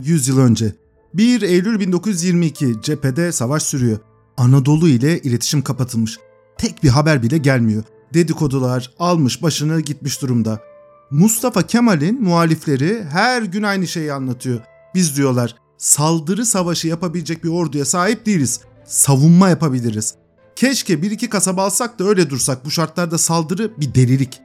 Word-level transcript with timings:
100 0.00 0.28
yıl 0.28 0.38
önce. 0.38 0.74
1 1.14 1.42
Eylül 1.42 1.80
1922 1.80 2.74
cephede 2.82 3.32
savaş 3.32 3.62
sürüyor. 3.62 3.98
Anadolu 4.36 4.88
ile 4.88 5.20
iletişim 5.20 5.62
kapatılmış. 5.62 6.18
Tek 6.58 6.82
bir 6.82 6.88
haber 6.88 7.22
bile 7.22 7.38
gelmiyor. 7.38 7.84
Dedikodular 8.14 8.94
almış 8.98 9.42
başını 9.42 9.80
gitmiş 9.80 10.22
durumda. 10.22 10.60
Mustafa 11.10 11.62
Kemal'in 11.62 12.22
muhalifleri 12.22 13.04
her 13.04 13.42
gün 13.42 13.62
aynı 13.62 13.86
şeyi 13.86 14.12
anlatıyor. 14.12 14.60
Biz 14.94 15.16
diyorlar 15.16 15.56
saldırı 15.78 16.46
savaşı 16.46 16.88
yapabilecek 16.88 17.44
bir 17.44 17.48
orduya 17.48 17.84
sahip 17.84 18.26
değiliz. 18.26 18.60
Savunma 18.84 19.48
yapabiliriz. 19.48 20.14
Keşke 20.56 21.02
bir 21.02 21.10
iki 21.10 21.28
kasaba 21.28 21.64
alsak 21.64 21.98
da 21.98 22.04
öyle 22.04 22.30
dursak. 22.30 22.64
Bu 22.64 22.70
şartlarda 22.70 23.18
saldırı 23.18 23.80
bir 23.80 23.94
delilik. 23.94 24.40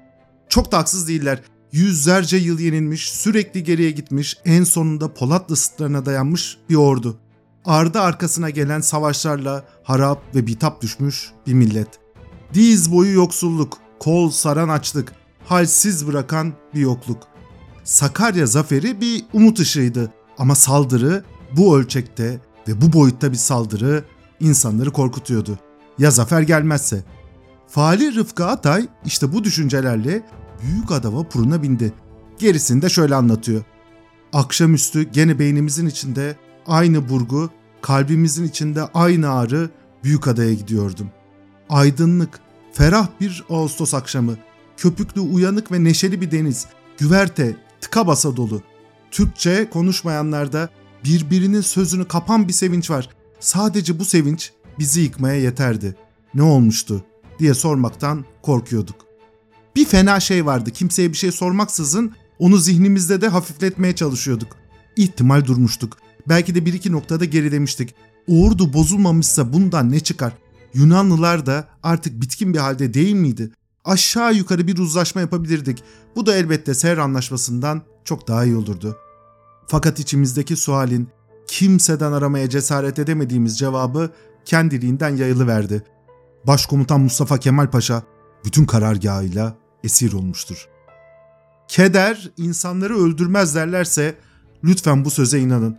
Çok 0.49 0.71
da 0.71 0.77
haksız 0.77 1.07
değiller. 1.07 1.41
Yüzlerce 1.71 2.37
yıl 2.37 2.59
yenilmiş, 2.59 3.11
sürekli 3.11 3.63
geriye 3.63 3.91
gitmiş, 3.91 4.37
en 4.45 4.63
sonunda 4.63 5.13
Polatlı 5.13 5.55
sırtlarına 5.55 6.05
dayanmış 6.05 6.57
bir 6.69 6.75
ordu. 6.75 7.17
Ardı 7.65 7.99
arkasına 7.99 8.49
gelen 8.49 8.81
savaşlarla 8.81 9.65
harap 9.83 10.35
ve 10.35 10.47
bitap 10.47 10.81
düşmüş 10.81 11.31
bir 11.47 11.53
millet. 11.53 11.87
Diz 12.53 12.91
boyu 12.91 13.13
yoksulluk, 13.13 13.77
kol 13.99 14.29
saran 14.29 14.69
açlık, 14.69 15.13
halsiz 15.45 16.07
bırakan 16.07 16.53
bir 16.75 16.79
yokluk. 16.79 17.27
Sakarya 17.83 18.45
zaferi 18.45 19.01
bir 19.01 19.25
umut 19.33 19.59
ışığıydı 19.59 20.13
ama 20.37 20.55
saldırı 20.55 21.23
bu 21.57 21.77
ölçekte 21.77 22.39
ve 22.67 22.81
bu 22.81 22.93
boyutta 22.93 23.31
bir 23.31 23.37
saldırı 23.37 24.03
insanları 24.39 24.91
korkutuyordu. 24.91 25.59
Ya 25.97 26.11
zafer 26.11 26.41
gelmezse? 26.41 27.03
Fali 27.67 28.15
Rıfkı 28.15 28.45
Atay 28.45 28.87
işte 29.05 29.33
bu 29.33 29.43
düşüncelerle 29.43 30.23
büyük 30.63 30.91
ada 30.91 31.13
vapuruna 31.13 31.63
bindi. 31.63 31.93
Gerisini 32.39 32.81
de 32.81 32.89
şöyle 32.89 33.15
anlatıyor. 33.15 33.63
Akşamüstü 34.33 35.03
gene 35.03 35.39
beynimizin 35.39 35.87
içinde 35.87 36.35
aynı 36.67 37.09
burgu, 37.09 37.49
kalbimizin 37.81 38.47
içinde 38.47 38.83
aynı 38.93 39.29
ağrı 39.29 39.69
büyük 40.03 40.27
adaya 40.27 40.53
gidiyordum. 40.53 41.09
Aydınlık, 41.69 42.39
ferah 42.73 43.07
bir 43.21 43.43
Ağustos 43.49 43.93
akşamı, 43.93 44.37
köpüklü 44.77 45.21
uyanık 45.21 45.71
ve 45.71 45.83
neşeli 45.83 46.21
bir 46.21 46.31
deniz, 46.31 46.67
güverte, 46.97 47.55
tıka 47.81 48.07
basa 48.07 48.35
dolu. 48.35 48.61
Türkçe 49.11 49.69
konuşmayanlarda 49.69 50.69
birbirinin 51.03 51.61
sözünü 51.61 52.07
kapan 52.07 52.47
bir 52.47 52.53
sevinç 52.53 52.89
var. 52.89 53.09
Sadece 53.39 53.99
bu 53.99 54.05
sevinç 54.05 54.51
bizi 54.79 55.01
yıkmaya 55.01 55.35
yeterdi. 55.35 55.95
Ne 56.33 56.43
olmuştu 56.43 57.03
diye 57.39 57.53
sormaktan 57.53 58.25
korkuyorduk. 58.41 59.10
Bir 59.75 59.85
fena 59.85 60.19
şey 60.19 60.45
vardı. 60.45 60.71
Kimseye 60.71 61.09
bir 61.09 61.17
şey 61.17 61.31
sormaksızın 61.31 62.11
onu 62.39 62.57
zihnimizde 62.57 63.21
de 63.21 63.27
hafifletmeye 63.27 63.95
çalışıyorduk. 63.95 64.55
İhtimal 64.95 65.45
durmuştuk. 65.45 65.97
Belki 66.29 66.55
de 66.55 66.65
bir 66.65 66.73
iki 66.73 66.91
noktada 66.91 67.25
gerilemiştik. 67.25 67.95
Ordu 68.27 68.73
bozulmamışsa 68.73 69.53
bundan 69.53 69.91
ne 69.91 69.99
çıkar? 69.99 70.33
Yunanlılar 70.73 71.45
da 71.45 71.67
artık 71.83 72.21
bitkin 72.21 72.53
bir 72.53 72.59
halde 72.59 72.93
değil 72.93 73.15
miydi? 73.15 73.51
Aşağı 73.85 74.33
yukarı 74.33 74.67
bir 74.67 74.77
uzlaşma 74.77 75.21
yapabilirdik. 75.21 75.83
Bu 76.15 76.25
da 76.25 76.35
elbette 76.35 76.73
Ser 76.73 76.97
Anlaşması'ndan 76.97 77.81
çok 78.05 78.27
daha 78.27 78.45
iyi 78.45 78.55
olurdu. 78.55 78.97
Fakat 79.67 79.99
içimizdeki 79.99 80.55
sualin 80.55 81.07
kimseden 81.47 82.11
aramaya 82.11 82.49
cesaret 82.49 82.99
edemediğimiz 82.99 83.59
cevabı 83.59 84.11
kendiliğinden 84.45 85.15
yayılıverdi. 85.15 85.83
Başkomutan 86.47 87.01
Mustafa 87.01 87.37
Kemal 87.37 87.67
Paşa 87.67 88.03
bütün 88.45 88.65
karargahıyla 88.65 89.55
esir 89.83 90.13
olmuştur. 90.13 90.67
Keder 91.67 92.31
insanları 92.37 92.97
öldürmez 92.97 93.55
derlerse 93.55 94.15
lütfen 94.63 95.05
bu 95.05 95.09
söze 95.09 95.39
inanın. 95.39 95.77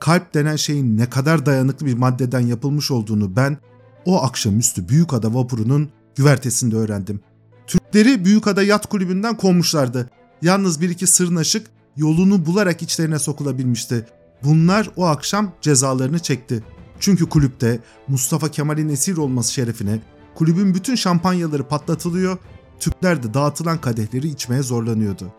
Kalp 0.00 0.34
denen 0.34 0.56
şeyin 0.56 0.98
ne 0.98 1.10
kadar 1.10 1.46
dayanıklı 1.46 1.86
bir 1.86 1.94
maddeden 1.94 2.40
yapılmış 2.40 2.90
olduğunu 2.90 3.36
ben 3.36 3.58
o 4.04 4.22
akşamüstü 4.22 4.88
Büyükada 4.88 5.34
vapurunun 5.34 5.90
güvertesinde 6.16 6.76
öğrendim. 6.76 7.20
Türkleri 7.66 8.24
Büyükada 8.24 8.62
Yat 8.62 8.86
Kulübü'nden 8.86 9.36
kovmuşlardı. 9.36 10.10
Yalnız 10.42 10.80
bir 10.80 10.90
iki 10.90 11.06
sırnaşık 11.06 11.66
yolunu 11.96 12.46
bularak 12.46 12.82
içlerine 12.82 13.18
sokulabilmişti. 13.18 14.06
Bunlar 14.44 14.90
o 14.96 15.06
akşam 15.06 15.52
cezalarını 15.60 16.18
çekti. 16.18 16.64
Çünkü 17.00 17.28
kulüpte 17.28 17.80
Mustafa 18.08 18.50
Kemal'in 18.50 18.88
esir 18.88 19.16
olması 19.16 19.52
şerefine 19.52 20.00
kulübün 20.34 20.74
bütün 20.74 20.94
şampanyaları 20.94 21.68
patlatılıyor, 21.68 22.38
Türkler 22.80 23.22
de 23.22 23.34
dağıtılan 23.34 23.80
kadehleri 23.80 24.28
içmeye 24.28 24.62
zorlanıyordu. 24.62 25.32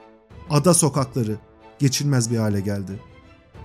Ada 0.49 0.73
sokakları 0.73 1.37
geçilmez 1.79 2.31
bir 2.31 2.37
hale 2.37 2.61
geldi. 2.61 2.99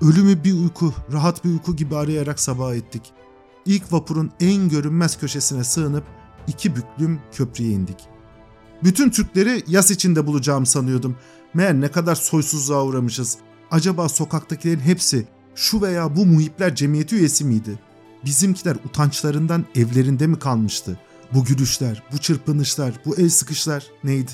Ölümü 0.03 0.45
bir 0.45 0.53
uyku, 0.53 0.95
rahat 1.13 1.45
bir 1.45 1.51
uyku 1.51 1.77
gibi 1.77 1.97
arayarak 1.97 2.41
sabah 2.41 2.75
ettik. 2.75 3.03
İlk 3.67 3.93
vapurun 3.93 4.31
en 4.41 4.69
görünmez 4.69 5.19
köşesine 5.19 5.65
sığınıp 5.65 6.05
iki 6.47 6.77
büklüm 6.77 7.21
köprüye 7.33 7.71
indik. 7.71 7.99
Bütün 8.85 9.11
Türkleri 9.11 9.65
yas 9.67 9.91
içinde 9.91 10.27
bulacağım 10.27 10.67
sanıyordum. 10.67 11.17
Meğer 11.55 11.81
ne 11.81 11.89
kadar 11.89 12.15
soysuzluğa 12.15 12.85
uğramışız. 12.85 13.39
Acaba 13.71 14.09
sokaktakilerin 14.09 14.81
hepsi 14.81 15.27
şu 15.55 15.83
veya 15.83 16.17
bu 16.17 16.27
muhipler 16.27 16.75
cemiyeti 16.75 17.17
üyesi 17.17 17.45
miydi? 17.45 17.79
Bizimkiler 18.25 18.77
utançlarından 18.85 19.65
evlerinde 19.75 20.27
mi 20.27 20.39
kalmıştı? 20.39 20.99
Bu 21.35 21.45
gülüşler, 21.45 22.03
bu 22.13 22.19
çırpınışlar, 22.19 22.93
bu 23.05 23.17
el 23.17 23.29
sıkışlar 23.29 23.87
neydi? 24.05 24.31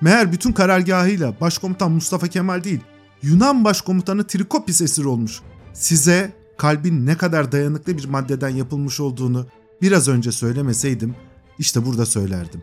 Meğer 0.00 0.32
bütün 0.32 0.52
karargahıyla 0.52 1.40
başkomutan 1.40 1.92
Mustafa 1.92 2.28
Kemal 2.28 2.64
değil, 2.64 2.80
Yunan 3.22 3.64
başkomutanı 3.64 4.26
Trikopis 4.26 4.80
esir 4.80 5.04
olmuş. 5.04 5.40
Size 5.74 6.32
kalbin 6.56 7.06
ne 7.06 7.16
kadar 7.16 7.52
dayanıklı 7.52 7.98
bir 7.98 8.04
maddeden 8.04 8.48
yapılmış 8.48 9.00
olduğunu 9.00 9.46
biraz 9.82 10.08
önce 10.08 10.32
söylemeseydim, 10.32 11.14
işte 11.58 11.86
burada 11.86 12.06
söylerdim. 12.06 12.62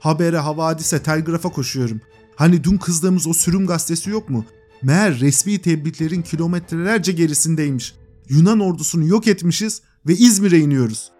Habere, 0.00 0.38
havadise, 0.38 1.02
telgrafa 1.02 1.48
koşuyorum. 1.48 2.00
Hani 2.36 2.64
dün 2.64 2.78
kızdığımız 2.78 3.26
o 3.26 3.32
sürüm 3.32 3.66
gazetesi 3.66 4.10
yok 4.10 4.30
mu? 4.30 4.44
Meğer 4.82 5.20
resmi 5.20 5.58
tebriklerin 5.58 6.22
kilometrelerce 6.22 7.12
gerisindeymiş. 7.12 7.94
Yunan 8.28 8.60
ordusunu 8.60 9.06
yok 9.06 9.26
etmişiz 9.28 9.82
ve 10.06 10.12
İzmir'e 10.12 10.58
iniyoruz. 10.58 11.11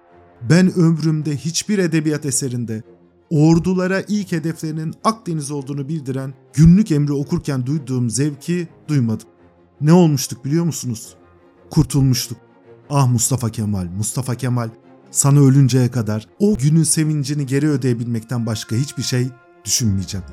Ben 0.51 0.75
ömrümde 0.75 1.37
hiçbir 1.37 1.79
edebiyat 1.79 2.27
eserinde 2.27 2.83
ordulara 3.31 4.01
ilk 4.09 4.33
hedeflerinin 4.33 4.95
Akdeniz 5.05 5.51
olduğunu 5.51 5.89
bildiren 5.89 6.35
günlük 6.55 6.91
emri 6.91 7.13
okurken 7.13 7.67
duyduğum 7.67 8.11
zevki 8.11 8.69
duymadım. 8.89 9.29
Ne 9.81 9.93
olmuştuk 9.93 10.45
biliyor 10.45 10.65
musunuz? 10.65 11.15
Kurtulmuştuk. 11.71 12.39
Ah 12.91 13.09
Mustafa 13.09 13.51
Kemal, 13.51 13.87
Mustafa 13.87 14.35
Kemal 14.35 14.71
sana 15.11 15.41
ölünceye 15.41 15.91
kadar 15.91 16.29
o 16.39 16.57
günün 16.57 16.83
sevincini 16.83 17.47
geri 17.47 17.69
ödeyebilmekten 17.69 18.47
başka 18.47 18.77
hiçbir 18.77 19.03
şey 19.03 19.29
düşünmeyeceğim. 19.65 20.27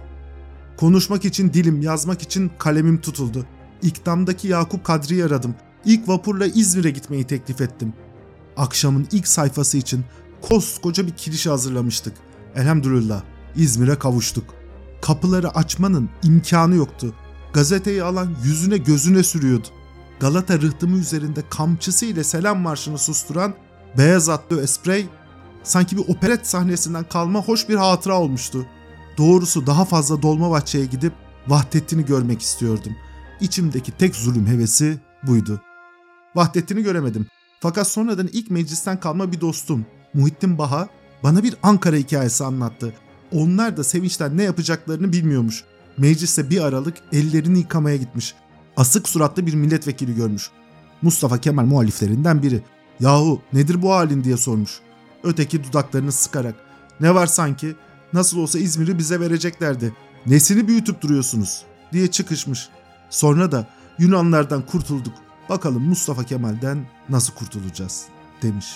Konuşmak 0.78 1.26
için 1.26 1.53
dilim, 1.53 1.81
yazmak 1.81 2.22
için 2.22 2.52
kalemim 2.58 3.02
tutuldu. 3.02 3.46
İkdamdaki 3.81 4.47
Yakup 4.47 4.84
Kadri'yi 4.84 5.26
aradım. 5.26 5.56
İlk 5.86 6.08
vapurla 6.08 6.46
İzmir'e 6.46 6.91
gitmeyi 6.91 7.24
teklif 7.24 7.62
ettim. 7.62 7.94
Akşamın 8.57 9.07
ilk 9.11 9.27
sayfası 9.27 9.77
için 9.77 10.05
koskoca 10.41 11.07
bir 11.07 11.11
kirişi 11.11 11.49
hazırlamıştık. 11.49 12.13
Elhamdülillah 12.55 13.21
İzmir'e 13.55 13.99
kavuştuk. 13.99 14.55
Kapıları 15.01 15.49
açmanın 15.49 16.09
imkanı 16.23 16.75
yoktu. 16.75 17.13
Gazeteyi 17.53 18.03
alan 18.03 18.35
yüzüne 18.43 18.77
gözüne 18.77 19.23
sürüyordu. 19.23 19.67
Galata 20.19 20.61
rıhtımı 20.61 20.97
üzerinde 20.97 21.43
kamçısı 21.49 22.05
ile 22.05 22.23
selam 22.23 22.59
marşını 22.59 22.97
susturan 22.97 23.53
beyaz 23.97 24.29
atlı 24.29 24.61
Esprey 24.61 25.07
sanki 25.63 25.97
bir 25.97 26.03
operet 26.07 26.47
sahnesinden 26.47 27.03
kalma 27.03 27.41
hoş 27.41 27.69
bir 27.69 27.75
hatıra 27.75 28.19
olmuştu. 28.19 28.66
Doğrusu 29.17 29.67
daha 29.67 29.85
fazla 29.85 30.21
Dolmabahçe'ye 30.21 30.85
gidip 30.85 31.13
Vahdettin'i 31.47 32.05
görmek 32.05 32.41
istiyordum. 32.41 32.95
İçimdeki 33.41 33.91
tek 33.91 34.16
zulüm 34.16 34.47
hevesi 34.47 34.99
buydu. 35.23 35.61
Vahdettin'i 36.35 36.84
göremedim. 36.84 37.28
Fakat 37.59 37.88
sonradan 37.88 38.29
ilk 38.34 38.52
meclisten 38.52 39.00
kalma 39.00 39.32
bir 39.32 39.41
dostum 39.41 39.85
Muhittin 40.14 40.58
Baha 40.58 40.90
bana 41.23 41.44
bir 41.44 41.56
Ankara 41.64 41.96
hikayesi 41.96 42.44
anlattı. 42.44 42.94
Onlar 43.32 43.78
da 43.78 43.84
sevinçten 43.84 44.38
ne 44.38 44.44
yapacaklarını 44.44 45.14
bilmiyormuş. 45.14 45.64
Mecliste 45.97 46.50
bir 46.50 46.61
aralık 46.61 46.97
ellerini 47.11 47.59
yıkamaya 47.59 47.96
gitmiş. 47.96 48.35
Asık 48.78 49.09
suratlı 49.09 49.46
bir 49.46 49.53
milletvekili 49.53 50.16
görmüş. 50.16 50.50
Mustafa 51.02 51.38
Kemal 51.38 51.66
muhaliflerinden 51.66 52.44
biri. 52.44 52.64
Yahu 53.00 53.41
nedir 53.53 53.82
bu 53.82 53.94
halin 53.94 54.23
diye 54.23 54.38
sormuş. 54.38 54.79
Öteki 55.23 55.64
dudaklarını 55.64 56.12
sıkarak. 56.12 56.55
Ne 57.00 57.16
var 57.16 57.28
sanki? 57.28 57.76
Nasıl 58.14 58.38
olsa 58.38 58.59
İzmir'i 58.59 58.97
bize 58.97 59.20
vereceklerdi. 59.20 59.94
Nesini 60.26 60.67
büyütüp 60.67 61.02
duruyorsunuz? 61.02 61.64
diye 61.94 62.08
çıkışmış. 62.08 62.70
Sonra 63.09 63.52
da 63.52 63.67
Yunanlardan 64.00 64.66
kurtulduk. 64.66 65.14
Bakalım 65.49 65.84
Mustafa 65.84 66.23
Kemal'den 66.23 66.85
nasıl 67.09 67.34
kurtulacağız 67.34 68.05
demiş. 68.41 68.67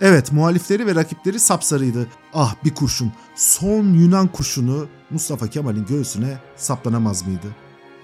Evet 0.00 0.32
muhalifleri 0.32 0.86
ve 0.86 0.94
rakipleri 0.94 1.40
sapsarıydı. 1.40 2.06
Ah 2.34 2.54
bir 2.64 2.74
kurşun, 2.74 3.12
son 3.36 3.94
Yunan 3.94 4.28
kurşunu 4.28 4.88
Mustafa 5.10 5.48
Kemal'in 5.48 5.86
göğsüne 5.86 6.38
saplanamaz 6.56 7.26
mıydı? 7.26 7.46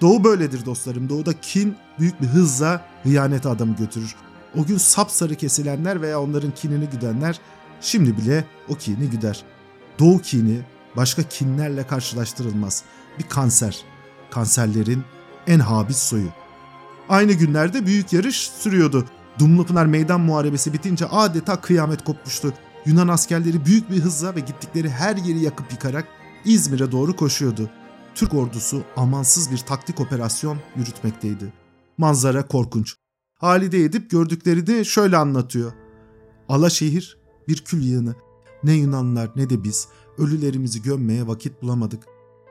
Doğu 0.01 0.23
böyledir 0.23 0.65
dostlarım. 0.65 1.09
Doğuda 1.09 1.39
kin 1.41 1.75
büyük 1.99 2.21
bir 2.21 2.27
hızla 2.27 2.85
hıyanete 3.03 3.49
adamı 3.49 3.75
götürür. 3.75 4.15
O 4.57 4.65
gün 4.65 4.77
sapsarı 4.77 5.35
kesilenler 5.35 6.01
veya 6.01 6.21
onların 6.21 6.51
kinini 6.51 6.89
güdenler 6.89 7.39
şimdi 7.81 8.17
bile 8.17 8.45
o 8.69 8.75
kini 8.75 9.09
güder. 9.09 9.43
Doğu 9.99 10.21
kini 10.21 10.61
başka 10.95 11.23
kinlerle 11.23 11.87
karşılaştırılmaz. 11.87 12.83
Bir 13.19 13.23
kanser. 13.23 13.81
Kanserlerin 14.31 15.03
en 15.47 15.59
habis 15.59 15.97
soyu. 15.97 16.29
Aynı 17.09 17.33
günlerde 17.33 17.85
büyük 17.85 18.13
yarış 18.13 18.37
sürüyordu. 18.49 19.05
Dumlupınar 19.39 19.85
meydan 19.85 20.21
muharebesi 20.21 20.73
bitince 20.73 21.05
adeta 21.05 21.61
kıyamet 21.61 22.03
kopmuştu. 22.03 22.53
Yunan 22.85 23.07
askerleri 23.07 23.65
büyük 23.65 23.89
bir 23.91 23.99
hızla 23.99 24.35
ve 24.35 24.39
gittikleri 24.39 24.89
her 24.89 25.15
yeri 25.15 25.39
yakıp 25.39 25.71
yıkarak 25.71 26.07
İzmir'e 26.45 26.91
doğru 26.91 27.15
koşuyordu. 27.15 27.69
Türk 28.15 28.33
ordusu 28.33 28.83
amansız 28.95 29.51
bir 29.51 29.57
taktik 29.57 29.99
operasyon 29.99 30.57
yürütmekteydi. 30.75 31.53
Manzara 31.97 32.47
korkunç. 32.47 32.95
Halide 33.35 33.83
Edip 33.83 34.11
gördükleri 34.11 34.67
de 34.67 34.83
şöyle 34.83 35.17
anlatıyor. 35.17 35.71
Alaşehir 36.49 37.17
bir 37.47 37.57
kül 37.57 37.83
yığını. 37.83 38.15
Ne 38.63 38.73
Yunanlılar 38.73 39.29
ne 39.35 39.49
de 39.49 39.63
biz 39.63 39.87
ölülerimizi 40.17 40.81
gömmeye 40.81 41.27
vakit 41.27 41.61
bulamadık. 41.61 42.03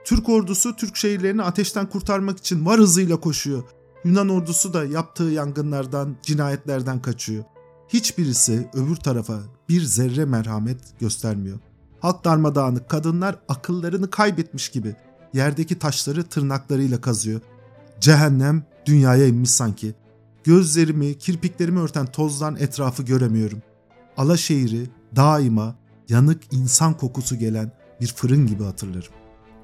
Türk 0.05 0.29
ordusu 0.29 0.77
Türk 0.77 0.97
şehirlerini 0.97 1.43
ateşten 1.43 1.89
kurtarmak 1.89 2.39
için 2.39 2.67
var 2.67 2.81
hızıyla 2.81 3.21
koşuyor. 3.21 3.63
Yunan 4.07 4.29
ordusu 4.29 4.75
da 4.75 4.85
yaptığı 4.85 5.25
yangınlardan, 5.25 6.17
cinayetlerden 6.23 7.03
kaçıyor. 7.03 7.45
Hiçbirisi 7.89 8.69
öbür 8.75 8.97
tarafa 8.97 9.39
bir 9.69 9.83
zerre 9.83 10.25
merhamet 10.25 11.01
göstermiyor. 11.01 11.59
Halk 12.01 12.25
darmadağınık 12.25 12.89
kadınlar 12.89 13.39
akıllarını 13.49 14.11
kaybetmiş 14.11 14.69
gibi 14.69 14.95
yerdeki 15.33 15.79
taşları 15.79 16.25
tırnaklarıyla 16.25 17.01
kazıyor. 17.01 17.41
Cehennem 18.01 18.65
dünyaya 18.87 19.27
inmiş 19.27 19.51
sanki. 19.51 19.95
Gözlerimi, 20.45 21.19
kirpiklerimi 21.19 21.81
örten 21.81 22.07
tozdan 22.07 22.57
etrafı 22.57 23.03
göremiyorum. 23.03 23.63
Alaşehir'i 24.17 24.91
daima 25.17 25.75
yanık 26.09 26.43
insan 26.53 26.97
kokusu 26.97 27.37
gelen 27.37 27.73
bir 28.01 28.07
fırın 28.07 28.47
gibi 28.47 28.65
hatırlarım. 28.65 29.13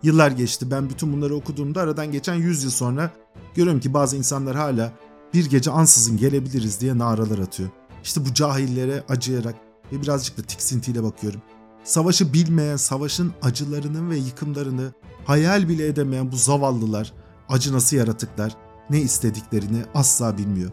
Yıllar 0.03 0.31
geçti 0.31 0.71
ben 0.71 0.91
bütün 0.91 1.13
bunları 1.13 1.35
okuduğumda 1.35 1.81
aradan 1.81 2.13
geçen 2.13 2.35
100 2.35 2.65
yıl 2.65 2.71
sonra 2.71 3.11
görüyorum 3.55 3.81
ki 3.81 3.95
bazı 3.95 4.17
insanlar 4.17 4.57
hala 4.57 4.93
bir 5.35 5.51
gece 5.51 5.71
ansızın 5.71 6.17
gelebiliriz 6.17 6.81
diye 6.81 6.99
naralar 6.99 7.39
atıyor. 7.39 7.71
İşte 8.05 8.27
bu 8.27 8.35
cahillere 8.35 9.05
acıyarak 9.09 9.55
ve 9.93 10.03
birazcık 10.03 10.39
da 10.39 10.43
tiksintiyle 10.43 11.03
bakıyorum. 11.03 11.41
Savaşı 11.85 12.33
bilmeyen, 12.33 12.77
savaşın 12.77 13.33
acılarını 13.43 14.11
ve 14.11 14.17
yıkımlarını 14.17 14.93
hayal 15.25 15.69
bile 15.69 15.87
edemeyen 15.87 16.33
bu 16.33 16.37
zavallılar, 16.37 17.13
acı 17.49 17.73
nasıl 17.73 17.97
yaratıklar, 17.97 18.57
ne 18.91 19.01
istediklerini 19.01 19.83
asla 19.95 20.39
bilmiyor. 20.39 20.71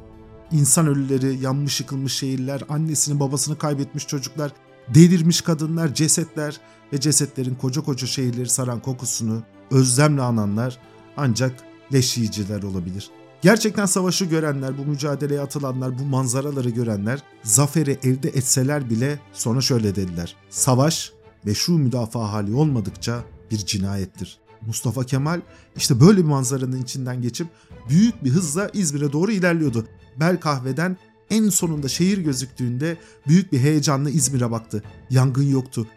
İnsan 0.52 0.88
ölüleri, 0.88 1.40
yanmış 1.40 1.80
yıkılmış 1.80 2.14
şehirler, 2.14 2.64
annesini 2.70 3.20
babasını 3.20 3.58
kaybetmiş 3.58 4.08
çocuklar, 4.08 4.52
delirmiş 4.94 5.42
kadınlar, 5.42 5.94
cesetler 5.94 6.60
ve 6.94 7.00
cesetlerin 7.00 7.56
koca 7.56 7.82
koca 7.82 8.08
şehirleri 8.08 8.50
saran 8.50 8.80
kokusunu 8.80 9.44
özlemle 9.72 10.22
ananlar 10.22 10.80
ancak 11.18 11.69
leş 11.94 12.18
yiyiciler 12.18 12.64
olabilir. 12.64 13.10
Gerçekten 13.42 13.86
savaşı 13.86 14.26
görenler, 14.26 14.78
bu 14.78 14.86
mücadeleye 14.86 15.42
atılanlar, 15.42 16.00
bu 16.00 16.04
manzaraları 16.04 16.70
görenler 16.70 17.24
zaferi 17.44 18.00
elde 18.04 18.30
etseler 18.30 18.90
bile 18.90 19.20
sonra 19.34 19.62
şöyle 19.62 19.96
dediler. 19.96 20.36
Savaş 20.50 21.14
meşru 21.44 21.78
müdafaa 21.78 22.34
hali 22.34 22.54
olmadıkça 22.54 23.24
bir 23.52 23.58
cinayettir. 23.58 24.40
Mustafa 24.68 25.06
Kemal 25.06 25.42
işte 25.78 26.00
böyle 26.00 26.18
bir 26.18 26.24
manzaranın 26.24 26.82
içinden 26.82 27.22
geçip 27.22 27.48
büyük 27.90 28.24
bir 28.24 28.30
hızla 28.30 28.70
İzmir'e 28.74 29.12
doğru 29.12 29.32
ilerliyordu. 29.32 29.88
Bel 30.20 30.40
kahveden 30.40 30.98
en 31.30 31.50
sonunda 31.50 31.88
şehir 31.88 32.18
gözüktüğünde 32.18 32.98
büyük 33.28 33.52
bir 33.52 33.60
heyecanla 33.60 34.10
İzmir'e 34.10 34.52
baktı. 34.52 34.84
Yangın 35.10 35.44
yoktu. 35.44 35.88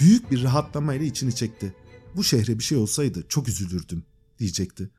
Büyük 0.00 0.30
bir 0.30 0.42
rahatlamayla 0.42 1.06
içini 1.06 1.34
çekti. 1.34 1.74
Bu 2.16 2.24
şehre 2.24 2.58
bir 2.58 2.64
şey 2.64 2.78
olsaydı 2.78 3.24
çok 3.28 3.48
üzülürdüm 3.48 4.04
diyecekti. 4.38 4.90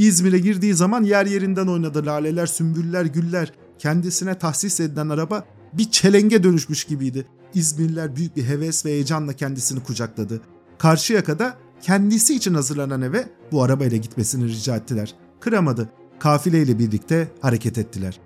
İzmir'e 0.00 0.38
girdiği 0.38 0.74
zaman 0.74 1.02
yer 1.02 1.26
yerinden 1.26 1.66
oynadı. 1.66 2.06
Laleler, 2.06 2.46
sümbüller, 2.46 3.04
güller. 3.04 3.52
Kendisine 3.78 4.38
tahsis 4.38 4.80
edilen 4.80 5.08
araba 5.08 5.44
bir 5.72 5.90
çelenge 5.90 6.42
dönüşmüş 6.42 6.84
gibiydi. 6.84 7.26
İzmirliler 7.54 8.16
büyük 8.16 8.36
bir 8.36 8.44
heves 8.44 8.86
ve 8.86 8.90
heyecanla 8.90 9.32
kendisini 9.32 9.82
kucakladı. 9.82 10.40
Karşıyaka'da 10.78 11.56
kendisi 11.82 12.34
için 12.34 12.54
hazırlanan 12.54 13.02
eve 13.02 13.28
bu 13.52 13.62
arabayla 13.62 13.96
gitmesini 13.96 14.48
rica 14.48 14.76
ettiler. 14.76 15.14
Kıramadı. 15.40 15.88
Kafileyle 16.18 16.78
birlikte 16.78 17.32
hareket 17.40 17.78
ettiler. 17.78 18.20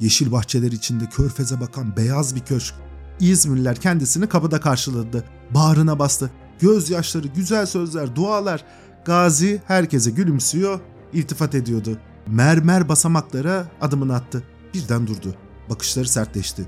Yeşil 0.00 0.32
bahçeler 0.32 0.72
içinde 0.72 1.04
körfeze 1.04 1.60
bakan 1.60 1.96
beyaz 1.96 2.36
bir 2.36 2.40
köşk. 2.40 2.74
İzmirliler 3.20 3.76
kendisini 3.76 4.28
kapıda 4.28 4.60
karşıladı. 4.60 5.24
Bağrına 5.54 5.98
bastı. 5.98 6.30
Gözyaşları, 6.60 7.28
güzel 7.28 7.66
sözler, 7.66 8.16
dualar. 8.16 8.64
Gazi 9.04 9.62
herkese 9.66 10.10
gülümsüyor, 10.10 10.80
iltifat 11.12 11.54
ediyordu. 11.54 11.98
Mermer 12.26 12.88
basamaklara 12.88 13.66
adımını 13.80 14.14
attı. 14.14 14.42
Birden 14.74 15.06
durdu. 15.06 15.34
Bakışları 15.70 16.08
sertleşti. 16.08 16.66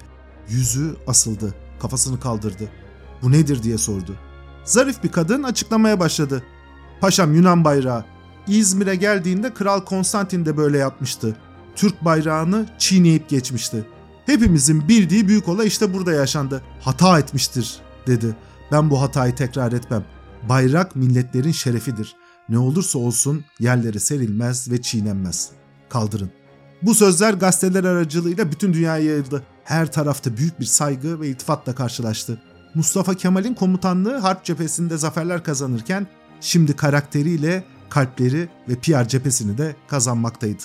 Yüzü 0.49 0.97
asıldı. 1.06 1.55
Kafasını 1.81 2.21
kaldırdı. 2.21 2.69
Bu 3.23 3.33
nedir 3.33 3.62
diye 3.62 3.79
sordu. 3.79 4.17
Zarif 4.65 5.05
bir 5.05 5.12
kadın 5.12 5.43
açıklamaya 5.43 6.00
başladı. 6.00 6.43
Paşam 7.00 7.35
Yunan 7.35 7.65
bayrağı. 7.65 8.05
İzmir'e 8.47 8.94
geldiğinde 8.94 9.55
Kral 9.55 9.81
Konstantin 9.81 10.47
de 10.47 10.56
böyle 10.56 10.79
yapmıştı. 10.79 11.37
Türk 11.77 12.05
bayrağını 12.05 12.67
çiğneyip 12.79 13.29
geçmişti. 13.29 13.85
Hepimizin 14.27 14.89
bildiği 14.89 15.29
büyük 15.29 15.49
olay 15.49 15.67
işte 15.67 15.94
burada 15.94 16.12
yaşandı. 16.12 16.62
Hata 16.81 17.19
etmiştir 17.19 17.81
dedi. 18.06 18.37
Ben 18.73 18.91
bu 18.91 19.03
hatayı 19.03 19.35
tekrar 19.35 19.73
etmem. 19.73 20.05
Bayrak 20.49 20.97
milletlerin 20.97 21.53
şerefidir. 21.53 22.17
Ne 22.49 22.59
olursa 22.59 22.99
olsun 22.99 23.44
yerlere 23.61 23.99
serilmez 23.99 24.71
ve 24.71 24.83
çiğnenmez. 24.83 25.50
Kaldırın. 25.89 26.31
Bu 26.83 26.94
sözler 26.94 27.35
gazeteler 27.35 27.85
aracılığıyla 27.85 28.53
bütün 28.53 28.73
dünyaya 28.75 29.05
yayıldı. 29.05 29.43
Her 29.65 29.93
tarafta 29.93 30.37
büyük 30.37 30.61
bir 30.61 30.65
saygı 30.65 31.21
ve 31.21 31.29
iltifatla 31.29 31.75
karşılaştı. 31.75 32.43
Mustafa 32.75 33.15
Kemal'in 33.15 33.55
komutanlığı 33.55 34.17
harp 34.17 34.44
cephesinde 34.44 34.97
zaferler 34.97 35.44
kazanırken 35.44 36.06
şimdi 36.41 36.77
karakteriyle 36.77 37.65
kalpleri 37.91 38.49
ve 38.69 38.75
PR 38.75 39.09
cephesini 39.09 39.59
de 39.59 39.77
kazanmaktaydı. 39.89 40.62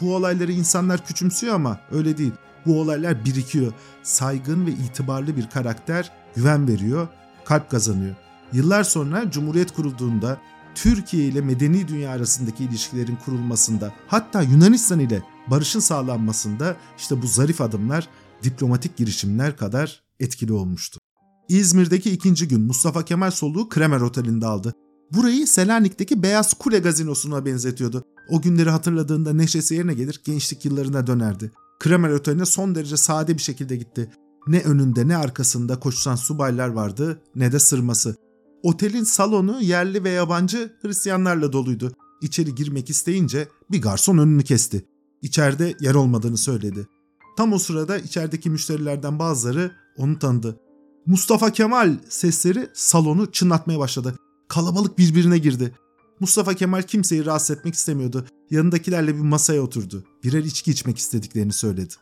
Bu 0.00 0.14
olayları 0.14 0.52
insanlar 0.52 1.06
küçümsüyor 1.06 1.54
ama 1.54 1.80
öyle 1.92 2.18
değil. 2.18 2.32
Bu 2.66 2.80
olaylar 2.80 3.24
birikiyor. 3.24 3.72
Saygın 4.02 4.66
ve 4.66 4.70
itibarlı 4.70 5.36
bir 5.36 5.50
karakter 5.50 6.12
güven 6.36 6.68
veriyor, 6.68 7.08
kalp 7.44 7.70
kazanıyor. 7.70 8.14
Yıllar 8.52 8.84
sonra 8.84 9.30
Cumhuriyet 9.30 9.72
kurulduğunda 9.72 10.38
Türkiye 10.74 11.24
ile 11.24 11.40
medeni 11.40 11.88
dünya 11.88 12.10
arasındaki 12.10 12.64
ilişkilerin 12.64 13.18
kurulmasında 13.24 13.92
hatta 14.06 14.42
Yunanistan 14.42 14.98
ile 15.00 15.22
barışın 15.46 15.80
sağlanmasında 15.80 16.76
işte 16.98 17.22
bu 17.22 17.26
zarif 17.26 17.60
adımlar 17.60 18.08
diplomatik 18.42 18.96
girişimler 18.96 19.56
kadar 19.56 20.02
etkili 20.20 20.52
olmuştu. 20.52 21.00
İzmir'deki 21.48 22.10
ikinci 22.10 22.48
gün 22.48 22.60
Mustafa 22.60 23.04
Kemal 23.04 23.30
soluğu 23.30 23.68
Kremer 23.68 24.00
Oteli'nde 24.00 24.46
aldı. 24.46 24.74
Burayı 25.12 25.46
Selanik'teki 25.46 26.22
Beyaz 26.22 26.54
Kule 26.54 26.78
gazinosuna 26.78 27.46
benzetiyordu. 27.46 28.04
O 28.28 28.42
günleri 28.42 28.70
hatırladığında 28.70 29.32
neşesi 29.32 29.74
yerine 29.74 29.94
gelir 29.94 30.22
gençlik 30.24 30.64
yıllarına 30.64 31.06
dönerdi. 31.06 31.50
Kremer 31.80 32.10
Oteli'ne 32.10 32.44
son 32.44 32.74
derece 32.74 32.96
sade 32.96 33.34
bir 33.34 33.42
şekilde 33.42 33.76
gitti. 33.76 34.10
Ne 34.46 34.60
önünde 34.60 35.08
ne 35.08 35.16
arkasında 35.16 35.80
koşan 35.80 36.16
subaylar 36.16 36.68
vardı 36.68 37.22
ne 37.34 37.52
de 37.52 37.58
sırması. 37.58 38.16
Otelin 38.64 39.04
salonu 39.04 39.62
yerli 39.62 40.04
ve 40.04 40.10
yabancı 40.10 40.72
Hristiyanlarla 40.82 41.52
doluydu. 41.52 41.92
İçeri 42.22 42.54
girmek 42.54 42.90
isteyince 42.90 43.48
bir 43.70 43.82
garson 43.82 44.18
önünü 44.18 44.42
kesti. 44.42 44.84
İçeride 45.22 45.74
yer 45.80 45.94
olmadığını 45.94 46.36
söyledi. 46.36 46.88
Tam 47.36 47.52
o 47.52 47.58
sırada 47.58 47.98
içerideki 47.98 48.50
müşterilerden 48.50 49.18
bazıları 49.18 49.72
onu 49.96 50.18
tanıdı. 50.18 50.60
Mustafa 51.06 51.52
Kemal 51.52 51.96
sesleri 52.08 52.68
salonu 52.74 53.32
çınlatmaya 53.32 53.78
başladı. 53.78 54.14
Kalabalık 54.48 54.98
birbirine 54.98 55.38
girdi. 55.38 55.74
Mustafa 56.20 56.54
Kemal 56.54 56.82
kimseyi 56.82 57.26
rahatsız 57.26 57.56
etmek 57.56 57.74
istemiyordu. 57.74 58.26
Yanındakilerle 58.50 59.14
bir 59.14 59.20
masaya 59.20 59.60
oturdu. 59.60 60.04
Birer 60.22 60.44
içki 60.44 60.70
içmek 60.70 60.98
istediklerini 60.98 61.52
söyledi. 61.52 61.94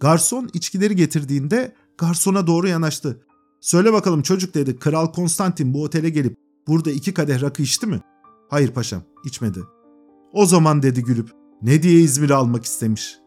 Garson 0.00 0.50
içkileri 0.54 0.96
getirdiğinde 0.96 1.74
garsona 1.98 2.46
doğru 2.46 2.68
yanaştı. 2.68 3.20
Söyle 3.60 3.92
bakalım 3.92 4.22
çocuk 4.22 4.54
dedi. 4.54 4.78
Kral 4.78 5.12
Konstantin 5.12 5.74
bu 5.74 5.82
otele 5.82 6.10
gelip 6.10 6.36
burada 6.66 6.90
iki 6.90 7.14
kadeh 7.14 7.42
rakı 7.42 7.62
içti 7.62 7.86
mi? 7.86 8.00
Hayır 8.50 8.70
paşam 8.70 9.02
içmedi. 9.24 9.60
O 10.32 10.46
zaman 10.46 10.82
dedi 10.82 11.02
gülüp 11.02 11.30
ne 11.62 11.82
diye 11.82 12.00
İzmir'i 12.00 12.34
almak 12.34 12.64
istemiş. 12.64 13.18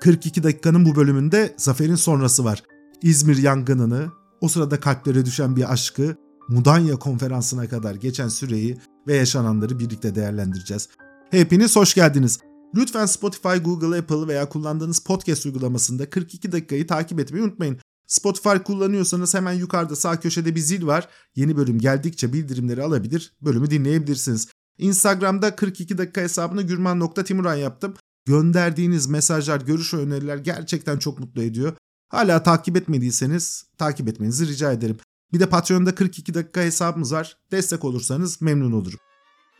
42 0.00 0.42
dakikanın 0.42 0.84
bu 0.84 0.96
bölümünde 0.96 1.54
zaferin 1.56 1.94
sonrası 1.94 2.44
var. 2.44 2.62
İzmir 3.02 3.36
yangınını, 3.36 4.08
o 4.40 4.48
sırada 4.48 4.80
kalplere 4.80 5.24
düşen 5.24 5.56
bir 5.56 5.72
aşkı, 5.72 6.16
Mudanya 6.48 6.96
konferansına 6.96 7.68
kadar 7.68 7.94
geçen 7.94 8.28
süreyi 8.28 8.78
ve 9.06 9.16
yaşananları 9.16 9.78
birlikte 9.78 10.14
değerlendireceğiz. 10.14 10.88
Hepiniz 11.30 11.76
hoş 11.76 11.94
geldiniz. 11.94 12.38
Lütfen 12.74 13.06
Spotify, 13.06 13.56
Google, 13.64 13.98
Apple 13.98 14.26
veya 14.26 14.48
kullandığınız 14.48 14.98
podcast 14.98 15.46
uygulamasında 15.46 16.10
42 16.10 16.52
dakikayı 16.52 16.86
takip 16.86 17.20
etmeyi 17.20 17.44
unutmayın. 17.44 17.78
Spotify 18.06 18.56
kullanıyorsanız 18.64 19.34
hemen 19.34 19.52
yukarıda 19.52 19.96
sağ 19.96 20.20
köşede 20.20 20.54
bir 20.54 20.60
zil 20.60 20.86
var. 20.86 21.08
Yeni 21.34 21.56
bölüm 21.56 21.78
geldikçe 21.78 22.32
bildirimleri 22.32 22.82
alabilir, 22.82 23.32
bölümü 23.42 23.70
dinleyebilirsiniz. 23.70 24.48
Instagram'da 24.78 25.56
42 25.56 25.98
dakika 25.98 26.20
hesabını 26.20 26.62
gürman.timuran 26.62 27.54
yaptım. 27.54 27.94
Gönderdiğiniz 28.26 29.06
mesajlar, 29.06 29.60
görüş 29.60 29.94
ve 29.94 29.98
öneriler 29.98 30.36
gerçekten 30.36 30.98
çok 30.98 31.18
mutlu 31.18 31.42
ediyor. 31.42 31.72
Hala 32.08 32.42
takip 32.42 32.76
etmediyseniz 32.76 33.66
takip 33.78 34.08
etmenizi 34.08 34.48
rica 34.48 34.72
ederim. 34.72 34.96
Bir 35.32 35.40
de 35.40 35.48
Patreon'da 35.48 35.94
42 35.94 36.34
dakika 36.34 36.60
hesabımız 36.60 37.12
var. 37.12 37.36
Destek 37.50 37.84
olursanız 37.84 38.42
memnun 38.42 38.72
olurum. 38.72 38.98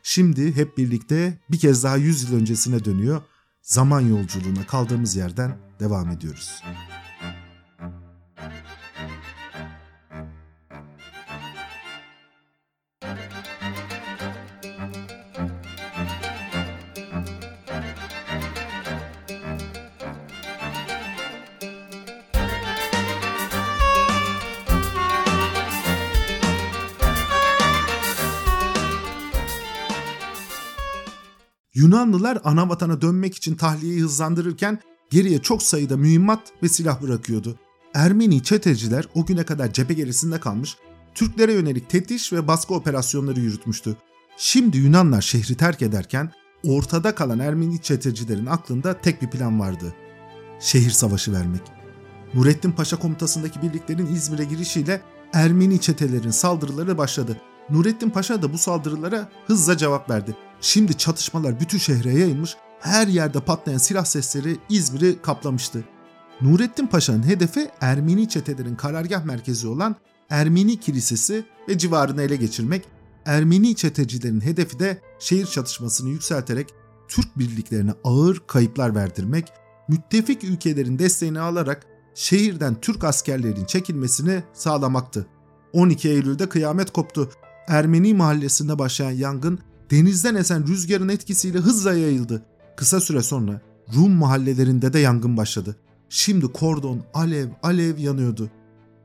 Şimdi 0.02 0.56
hep 0.56 0.78
birlikte 0.78 1.38
bir 1.50 1.58
kez 1.58 1.84
daha 1.84 1.96
100 1.96 2.22
yıl 2.22 2.36
öncesine 2.36 2.84
dönüyor. 2.84 3.22
Zaman 3.62 4.00
yolculuğuna 4.00 4.66
kaldığımız 4.66 5.16
yerden 5.16 5.58
devam 5.80 6.10
ediyoruz. 6.10 6.62
Yunanlılar 31.85 32.38
ana 32.45 32.69
vatana 32.69 33.00
dönmek 33.00 33.35
için 33.35 33.55
tahliyeyi 33.55 34.03
hızlandırırken 34.03 34.79
geriye 35.11 35.38
çok 35.38 35.62
sayıda 35.62 35.97
mühimmat 35.97 36.41
ve 36.62 36.69
silah 36.69 37.03
bırakıyordu. 37.03 37.59
Ermeni 37.95 38.43
çeteciler 38.43 39.09
o 39.14 39.26
güne 39.26 39.45
kadar 39.45 39.73
cephe 39.73 39.95
gerisinde 39.95 40.41
kalmış, 40.41 40.76
Türklere 41.14 41.53
yönelik 41.53 41.91
tetiş 41.91 42.33
ve 42.33 42.49
baskı 42.49 42.75
operasyonları 42.75 43.41
yürütmüştü. 43.41 43.97
Şimdi 44.37 44.79
Yunanlar 44.79 45.23
şehri 45.23 45.55
terk 45.55 45.83
ederken 45.83 46.33
ortada 46.67 47.14
kalan 47.14 47.38
Ermeni 47.38 47.83
çetecilerin 47.83 48.47
aklında 48.47 49.00
tek 49.00 49.23
bir 49.23 49.31
plan 49.31 49.61
vardı. 49.61 49.95
Şehir 50.61 50.91
savaşı 50.91 51.33
vermek. 51.33 51.62
Nurettin 52.35 52.73
Paşa 52.73 52.99
komutasındaki 52.99 53.62
birliklerin 53.62 54.07
İzmir'e 54.07 54.45
girişiyle 54.45 55.03
Ermeni 55.33 55.81
çetelerin 55.81 56.31
saldırıları 56.31 56.99
başladı. 56.99 57.41
Nurettin 57.71 58.11
Paşa 58.11 58.43
da 58.43 58.53
bu 58.53 58.59
saldırılara 58.59 59.29
hızla 59.47 59.76
cevap 59.76 60.11
verdi. 60.11 60.37
Şimdi 60.61 60.99
çatışmalar 60.99 61.61
bütün 61.61 61.78
şehre 61.78 62.18
yayılmış, 62.18 62.56
her 62.80 63.06
yerde 63.06 63.40
patlayan 63.40 63.78
silah 63.78 64.04
sesleri 64.04 64.56
İzmir'i 64.68 65.23
kaplamıştı. 65.23 65.84
Nurettin 66.40 66.87
Paşa'nın 66.87 67.26
hedefi 67.26 67.70
Ermeni 67.80 68.28
çetelerin 68.28 68.75
karargah 68.75 69.25
merkezi 69.25 69.68
olan 69.68 69.96
Ermeni 70.30 70.80
Kilisesi 70.80 71.44
ve 71.68 71.78
civarını 71.78 72.23
ele 72.23 72.37
geçirmek, 72.37 72.84
Ermeni 73.25 73.76
çetecilerin 73.76 74.40
hedefi 74.40 74.78
de 74.78 75.00
şehir 75.18 75.46
çatışmasını 75.46 76.11
yükselterek 76.11 76.68
Türk 77.08 77.38
birliklerine 77.38 77.92
ağır 78.04 78.42
kayıplar 78.46 78.94
verdirmek, 78.94 79.52
müttefik 79.88 80.44
ülkelerin 80.44 80.99
desteğini 80.99 81.40
alarak 81.40 81.87
şehirden 82.14 82.80
Türk 82.80 83.04
askerlerin 83.04 83.64
çekilmesini 83.64 84.42
sağlamaktı. 84.52 85.26
12 85.73 86.08
Eylül'de 86.08 86.49
kıyamet 86.49 86.92
koptu. 86.92 87.30
Ermeni 87.68 88.14
mahallesinde 88.14 88.78
başlayan 88.78 89.11
yangın 89.11 89.58
denizden 89.94 90.34
esen 90.34 90.66
rüzgarın 90.66 91.08
etkisiyle 91.08 91.58
hızla 91.58 91.94
yayıldı. 91.94 92.42
Kısa 92.76 93.00
süre 93.00 93.22
sonra 93.22 93.60
Rum 93.96 94.12
mahallelerinde 94.12 94.92
de 94.92 94.98
yangın 94.98 95.36
başladı. 95.36 95.76
Şimdi 96.08 96.46
kordon 96.46 97.02
alev 97.14 97.48
alev 97.62 97.98
yanıyordu. 97.98 98.50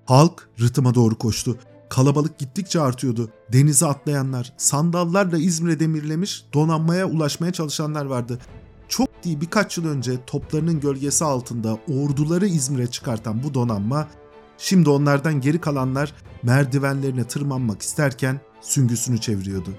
Halk 0.06 0.50
rıtıma 0.60 0.96
doğru 0.96 1.18
koştu. 1.18 1.60
Kalabalık 1.90 2.40
gittikçe 2.40 2.82
artıyordu. 2.82 3.30
Denize 3.54 3.86
atlayanlar, 3.86 4.54
sandallarla 4.58 5.38
İzmir'e 5.38 5.80
demirlemiş, 5.80 6.46
donanmaya 6.54 7.08
ulaşmaya 7.08 7.54
çalışanlar 7.54 8.06
vardı. 8.06 8.40
Çok 8.88 9.24
değil 9.24 9.42
birkaç 9.42 9.78
yıl 9.78 9.88
önce 9.88 10.26
toplarının 10.26 10.80
gölgesi 10.80 11.26
altında 11.26 11.78
orduları 11.88 12.48
İzmir'e 12.48 12.88
çıkartan 12.88 13.44
bu 13.44 13.54
donanma, 13.54 14.08
şimdi 14.58 14.90
onlardan 14.90 15.42
geri 15.42 15.62
kalanlar 15.62 16.14
merdivenlerine 16.44 17.24
tırmanmak 17.24 17.82
isterken 17.82 18.42
süngüsünü 18.62 19.22
çeviriyordu. 19.22 19.70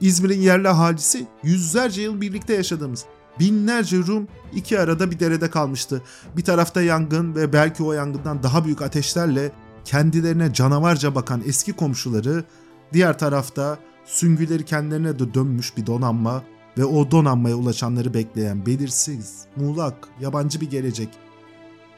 İzmir'in 0.00 0.40
yerli 0.40 0.68
ahalisi 0.68 1.26
yüzlerce 1.42 2.02
yıl 2.02 2.20
birlikte 2.20 2.54
yaşadığımız 2.54 3.04
binlerce 3.40 3.96
Rum 3.96 4.28
iki 4.54 4.80
arada 4.80 5.10
bir 5.10 5.20
derede 5.20 5.50
kalmıştı. 5.50 6.02
Bir 6.36 6.44
tarafta 6.44 6.82
yangın 6.82 7.34
ve 7.34 7.52
belki 7.52 7.82
o 7.82 7.92
yangından 7.92 8.42
daha 8.42 8.64
büyük 8.64 8.82
ateşlerle 8.82 9.52
kendilerine 9.84 10.52
canavarca 10.52 11.14
bakan 11.14 11.42
eski 11.46 11.72
komşuları, 11.72 12.44
diğer 12.92 13.18
tarafta 13.18 13.78
süngüleri 14.04 14.64
kendilerine 14.64 15.18
de 15.18 15.34
dönmüş 15.34 15.76
bir 15.76 15.86
donanma 15.86 16.42
ve 16.78 16.84
o 16.84 17.10
donanmaya 17.10 17.54
ulaşanları 17.56 18.14
bekleyen 18.14 18.66
belirsiz, 18.66 19.44
muğlak, 19.56 20.08
yabancı 20.20 20.60
bir 20.60 20.70
gelecek. 20.70 21.08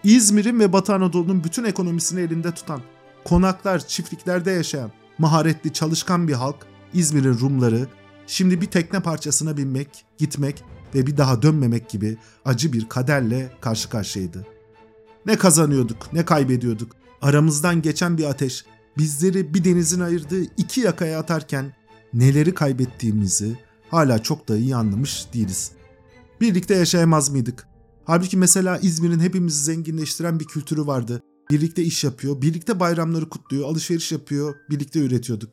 İzmir'in 0.05 0.61
ve 0.61 0.73
Batı 0.73 0.95
Anadolu'nun 0.95 1.45
bütün 1.45 1.65
ekonomisini 1.65 2.21
elinde 2.21 2.55
tutan, 2.55 2.81
konaklar, 3.25 3.87
çiftliklerde 3.87 4.51
yaşayan, 4.51 4.91
maharetli, 5.19 5.73
çalışkan 5.73 6.29
bir 6.29 6.33
halk, 6.33 6.67
İzmir'in 6.95 7.39
Rumları 7.39 7.87
şimdi 8.27 8.61
bir 8.61 8.67
tekne 8.67 9.01
parçasına 9.01 9.57
binmek, 9.57 10.05
gitmek 10.19 10.65
ve 10.95 11.07
bir 11.07 11.17
daha 11.17 11.43
dönmemek 11.43 11.91
gibi 11.91 12.17
acı 12.45 12.73
bir 12.73 12.89
kaderle 12.89 13.53
karşı 13.61 13.89
karşıyaydı. 13.89 14.47
Ne 15.27 15.37
kazanıyorduk, 15.37 16.13
ne 16.13 16.25
kaybediyorduk. 16.25 16.93
Aramızdan 17.23 17.83
geçen 17.83 18.19
bir 18.19 18.25
ateş 18.25 18.65
bizleri 18.99 19.55
bir 19.55 19.65
denizin 19.65 20.01
ayırdığı 20.01 20.43
iki 20.43 20.81
yakaya 20.81 21.19
atarken 21.19 21.73
neleri 22.13 22.55
kaybettiğimizi 22.55 23.59
hala 23.91 24.23
çok 24.23 24.49
da 24.49 24.57
iyi 24.57 24.77
anlamış 24.77 25.27
değiliz. 25.35 25.73
Birlikte 26.41 26.75
yaşayamaz 26.75 27.31
mıydık? 27.31 27.67
Halbuki 28.05 28.37
mesela 28.37 28.79
İzmir'in 28.79 29.21
hepimizi 29.21 29.65
zenginleştiren 29.65 30.41
bir 30.41 30.45
kültürü 30.45 30.87
vardı. 30.87 31.23
Birlikte 31.51 31.83
iş 31.83 32.05
yapıyor, 32.05 32.43
birlikte 32.43 32.81
bayramları 32.81 33.29
kutluyor, 33.29 33.69
alışveriş 33.69 34.13
yapıyor, 34.13 34.55
birlikte 34.71 35.01
üretiyorduk. 35.01 35.53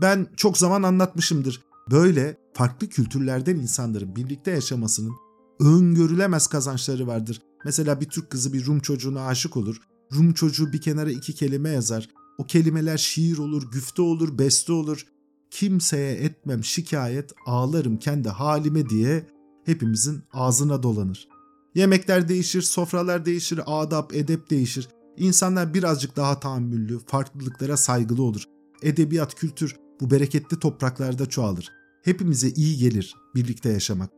Ben 0.00 0.26
çok 0.36 0.58
zaman 0.58 0.82
anlatmışımdır. 0.82 1.62
Böyle 1.90 2.36
farklı 2.54 2.88
kültürlerden 2.88 3.56
insanların 3.56 4.16
birlikte 4.16 4.50
yaşamasının 4.50 5.12
öngörülemez 5.60 6.46
kazançları 6.46 7.06
vardır. 7.06 7.42
Mesela 7.64 8.00
bir 8.00 8.08
Türk 8.08 8.30
kızı 8.30 8.52
bir 8.52 8.66
Rum 8.66 8.80
çocuğuna 8.80 9.26
aşık 9.26 9.56
olur. 9.56 9.80
Rum 10.14 10.32
çocuğu 10.32 10.72
bir 10.72 10.80
kenara 10.80 11.10
iki 11.10 11.34
kelime 11.34 11.70
yazar. 11.70 12.08
O 12.38 12.46
kelimeler 12.46 12.98
şiir 12.98 13.38
olur, 13.38 13.70
güfte 13.72 14.02
olur, 14.02 14.38
beste 14.38 14.72
olur. 14.72 15.06
Kimseye 15.50 16.12
etmem 16.12 16.64
şikayet, 16.64 17.32
ağlarım 17.46 17.98
kendi 17.98 18.28
halime 18.28 18.88
diye 18.88 19.26
hepimizin 19.64 20.22
ağzına 20.32 20.82
dolanır. 20.82 21.28
Yemekler 21.74 22.28
değişir, 22.28 22.62
sofralar 22.62 23.24
değişir, 23.24 23.60
adap, 23.66 24.14
edep 24.14 24.50
değişir. 24.50 24.88
İnsanlar 25.16 25.74
birazcık 25.74 26.16
daha 26.16 26.40
tahammüllü, 26.40 26.98
farklılıklara 27.06 27.76
saygılı 27.76 28.22
olur. 28.22 28.42
Edebiyat, 28.82 29.34
kültür 29.34 29.76
bu 30.00 30.10
bereketli 30.10 30.58
topraklarda 30.58 31.26
çoğalır. 31.26 31.72
Hepimize 32.02 32.48
iyi 32.48 32.78
gelir 32.78 33.14
birlikte 33.34 33.68
yaşamak. 33.72 34.10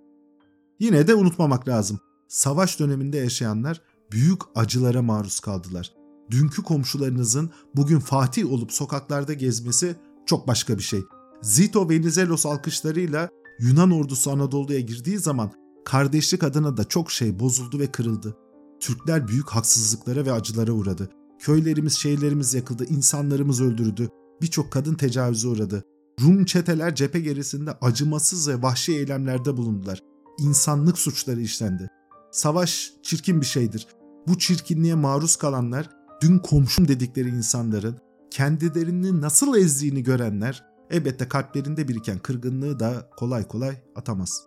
Yine 0.81 1.07
de 1.07 1.15
unutmamak 1.15 1.69
lazım. 1.69 1.99
Savaş 2.29 2.81
döneminde 2.81 3.17
yaşayanlar 3.17 3.83
büyük 4.13 4.41
acılara 4.55 5.03
maruz 5.03 5.41
kaldılar. 5.41 5.95
Dünkü 6.31 6.63
komşularınızın 6.63 7.51
bugün 7.77 7.99
Fatih 7.99 8.53
olup 8.53 8.73
sokaklarda 8.73 9.33
gezmesi 9.33 9.97
çok 10.27 10.49
başka 10.49 10.79
bir 10.79 10.83
şey. 10.83 11.01
Zito 11.43 11.89
Venizelos 11.89 12.47
alkışlarıyla 12.47 13.29
Yunan 13.59 13.91
ordusu 13.91 14.31
Anadolu'ya 14.31 14.81
girdiği 14.81 15.19
zaman 15.19 15.53
kardeşlik 15.85 16.43
adına 16.43 16.77
da 16.77 16.85
çok 16.85 17.11
şey 17.11 17.39
bozuldu 17.39 17.79
ve 17.79 17.87
kırıldı. 17.87 18.37
Türkler 18.81 19.29
büyük 19.29 19.51
haksızlıklara 19.51 20.27
ve 20.27 20.33
acılara 20.33 20.73
uğradı. 20.73 21.11
Köylerimiz, 21.39 21.99
şehirlerimiz 21.99 22.55
yakıldı, 22.55 22.85
insanlarımız 22.85 23.61
öldürüldü. 23.61 24.09
Birçok 24.43 24.73
kadın 24.73 24.95
tecavüze 24.95 25.49
uğradı. 25.49 25.85
Rum 26.21 26.45
çeteler 26.45 26.95
cephe 26.95 27.21
gerisinde 27.21 27.73
acımasız 27.81 28.49
ve 28.49 28.63
vahşi 28.63 28.93
eylemlerde 28.93 29.57
bulundular. 29.57 30.03
İnsanlık 30.39 30.99
suçları 30.99 31.41
işlendi. 31.41 31.91
Savaş 32.33 32.93
çirkin 33.03 33.41
bir 33.41 33.47
şeydir. 33.47 33.87
Bu 34.27 34.39
çirkinliğe 34.39 34.95
maruz 34.95 35.37
kalanlar, 35.37 35.91
dün 36.23 36.39
komşum 36.39 36.89
dedikleri 36.89 37.29
insanların 37.29 37.99
kendilerini 38.31 39.21
nasıl 39.21 39.57
ezdiğini 39.57 40.03
görenler 40.03 40.65
elbette 40.91 41.29
kalplerinde 41.29 41.89
biriken 41.89 42.19
kırgınlığı 42.19 42.81
da 42.81 43.11
kolay 43.17 43.49
kolay 43.49 43.77
atamaz. 43.97 44.43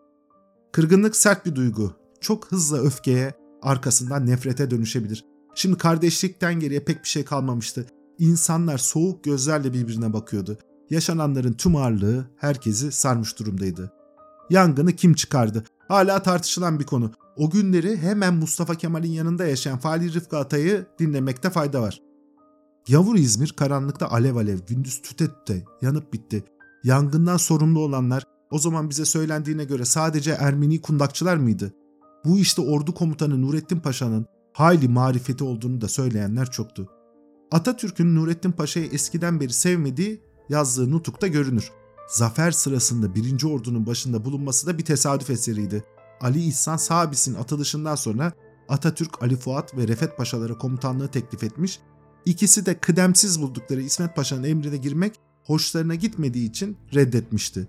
Kırgınlık 0.72 1.16
sert 1.16 1.46
bir 1.46 1.56
duygu. 1.56 1.94
Çok 2.22 2.52
hızla 2.52 2.78
öfkeye, 2.78 3.34
arkasından 3.62 4.26
nefrete 4.26 4.72
dönüşebilir. 4.72 5.26
Şimdi 5.56 5.78
kardeşlikten 5.78 6.60
geriye 6.60 6.80
pek 6.80 7.04
bir 7.04 7.10
şey 7.10 7.26
kalmamıştı. 7.26 7.86
İnsanlar 8.22 8.78
soğuk 8.78 9.24
gözlerle 9.24 9.74
birbirine 9.74 10.14
bakıyordu. 10.14 10.58
Yaşananların 10.90 11.54
tüm 11.54 11.76
ağırlığı 11.76 12.26
herkesi 12.38 12.92
sarmış 12.92 13.40
durumdaydı. 13.40 13.94
Yangını 14.50 14.92
kim 14.92 15.14
çıkardı? 15.14 15.64
Hala 15.88 16.24
tartışılan 16.24 16.80
bir 16.80 16.86
konu. 16.86 17.12
O 17.36 17.50
günleri 17.50 17.98
hemen 17.98 18.34
Mustafa 18.34 18.76
Kemal'in 18.76 19.12
yanında 19.12 19.46
yaşayan 19.46 19.78
Fali 19.78 20.14
Rıfkı 20.14 20.38
Atay'ı 20.38 20.86
dinlemekte 21.00 21.50
fayda 21.50 21.82
var. 21.82 22.02
Yavur 22.88 23.16
İzmir 23.16 23.50
karanlıkta 23.50 24.12
alev 24.12 24.36
alev, 24.36 24.60
gündüz 24.68 25.02
tüte 25.02 25.28
tüte 25.28 25.64
yanıp 25.82 26.14
bitti. 26.14 26.44
Yangından 26.84 27.38
sorumlu 27.38 27.80
olanlar 27.80 28.24
o 28.52 28.60
zaman 28.60 28.90
bize 28.90 29.06
söylendiğine 29.06 29.64
göre 29.64 29.86
sadece 29.86 30.32
Ermeni 30.32 30.82
kundakçılar 30.82 31.38
mıydı? 31.38 31.74
Bu 32.26 32.40
işte 32.40 32.62
ordu 32.62 32.94
komutanı 32.94 33.42
Nurettin 33.42 33.80
Paşa'nın 33.80 34.26
hayli 34.54 34.88
marifeti 34.88 35.44
olduğunu 35.44 35.82
da 35.82 35.88
söyleyenler 35.88 36.52
çoktu. 36.52 36.90
Atatürk'ün 37.52 38.16
Nurettin 38.16 38.52
Paşa'yı 38.52 38.90
eskiden 38.92 39.40
beri 39.40 39.54
sevmediği 39.54 40.22
yazdığı 40.50 40.92
nutukta 40.92 41.28
görünür. 41.28 41.72
Zafer 42.08 42.52
sırasında 42.52 43.16
1. 43.16 43.44
Ordunun 43.44 43.86
başında 43.86 44.26
bulunması 44.26 44.68
da 44.68 44.78
bir 44.78 44.86
tesadüf 44.86 45.30
eseriydi. 45.30 45.84
Ali 46.22 46.44
İhsan 46.44 46.78
Sabis'in 46.78 47.34
atılışından 47.34 47.96
sonra 47.96 48.34
Atatürk 48.70 49.24
Ali 49.24 49.36
Fuat 49.36 49.78
ve 49.78 49.88
Refet 49.88 50.18
Paşalara 50.18 50.58
komutanlığı 50.58 51.08
teklif 51.08 51.44
etmiş. 51.44 51.80
İkisi 52.26 52.66
de 52.66 52.80
kıdemsiz 52.80 53.42
buldukları 53.42 53.82
İsmet 53.82 54.16
Paşa'nın 54.16 54.44
emrine 54.44 54.78
girmek 54.78 55.16
hoşlarına 55.44 55.96
gitmediği 55.96 56.50
için 56.50 56.78
reddetmişti. 56.94 57.68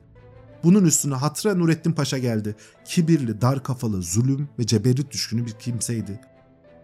Bunun 0.65 0.85
üstüne 0.85 1.15
hatıra 1.15 1.55
Nurettin 1.55 1.93
Paşa 1.93 2.19
geldi. 2.19 2.57
Kibirli, 2.85 3.41
dar 3.41 3.63
kafalı, 3.63 4.03
zulüm 4.03 4.49
ve 4.59 4.67
ceberut 4.67 5.13
düşkünü 5.13 5.47
bir 5.47 5.53
kimseydi. 5.53 6.21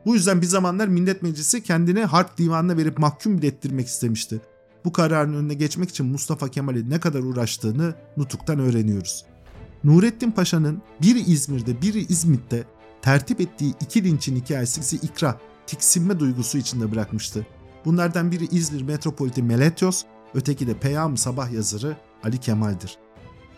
Bu 0.07 0.14
yüzden 0.14 0.43
bir 0.43 0.47
zamanlar 0.47 0.88
Millet 0.88 1.23
Meclisi 1.23 1.62
kendini 1.62 2.05
harp 2.05 2.38
divanına 2.38 2.76
verip 2.76 2.99
mahkum 2.99 3.38
bile 3.38 3.47
ettirmek 3.47 3.87
istemişti. 3.87 4.40
Bu 4.85 4.93
kararın 4.93 5.35
önüne 5.35 5.55
geçmek 5.55 5.90
için 5.90 6.07
Mustafa 6.07 6.49
Kemal'in 6.49 6.90
ne 6.90 7.00
kadar 7.00 7.21
uğraştığını 7.21 7.95
Nutuk'tan 8.17 8.59
öğreniyoruz. 8.59 9.25
Nurettin 9.85 10.31
Paşa'nın 10.31 10.83
biri 11.02 11.21
İzmir'de 11.21 11.83
biri 11.83 11.99
İzmit'te 11.99 12.64
tertip 13.02 13.40
ettiği 13.40 13.75
iki 13.81 14.05
linçin 14.05 14.37
hikayesi 14.37 14.81
bizi 14.81 14.97
ikra, 14.97 15.40
tiksinme 15.67 16.21
duygusu 16.21 16.59
içinde 16.59 16.93
bırakmıştı. 16.93 17.47
Bunlardan 17.85 18.33
biri 18.33 18.47
İzmir 18.50 18.83
metropoliti 18.83 19.43
Meletyos, 19.43 20.05
öteki 20.35 20.67
de 20.67 20.75
Peyam 20.75 21.17
Sabah 21.17 21.52
yazarı 21.52 21.97
Ali 22.25 22.38
Kemal'dir. 22.38 22.99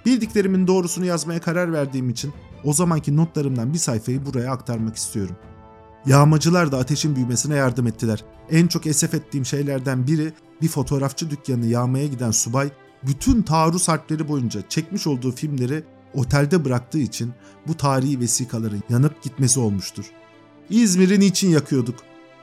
Bildiklerimin 0.07 0.67
doğrusunu 0.67 1.05
yazmaya 1.05 1.41
karar 1.41 1.73
verdiğim 1.73 2.11
için 2.11 2.33
o 2.65 2.73
zamanki 2.73 3.17
notlarımdan 3.17 3.73
bir 3.73 3.79
sayfayı 3.79 4.27
buraya 4.27 4.53
aktarmak 4.53 4.97
istiyorum. 4.97 5.37
Yağmacılar 6.07 6.73
da 6.73 6.79
ateşin 6.79 7.17
büyümesine 7.17 7.55
yardım 7.55 7.87
ettiler. 7.87 8.25
En 8.51 8.67
çok 8.67 8.87
esef 8.87 9.15
ettiğim 9.15 9.47
şeylerden 9.47 10.07
biri 10.07 10.33
bir 10.63 10.69
fotoğrafçı 10.69 11.31
dükkanı 11.31 11.67
yağmaya 11.67 12.07
giden 12.07 12.31
subay 12.31 12.71
bütün 13.03 13.43
taarruz 13.43 13.89
harpleri 13.89 14.29
boyunca 14.29 14.69
çekmiş 14.69 15.07
olduğu 15.07 15.33
filmleri 15.33 15.85
otelde 16.15 16.65
bıraktığı 16.65 16.99
için 16.99 17.33
bu 17.67 17.77
tarihi 17.77 18.21
vesikaların 18.21 18.83
yanıp 18.89 19.23
gitmesi 19.23 19.61
olmuştur. 19.61 20.05
İzmir'i 20.71 21.21
niçin 21.21 21.51
yakıyorduk? 21.51 21.95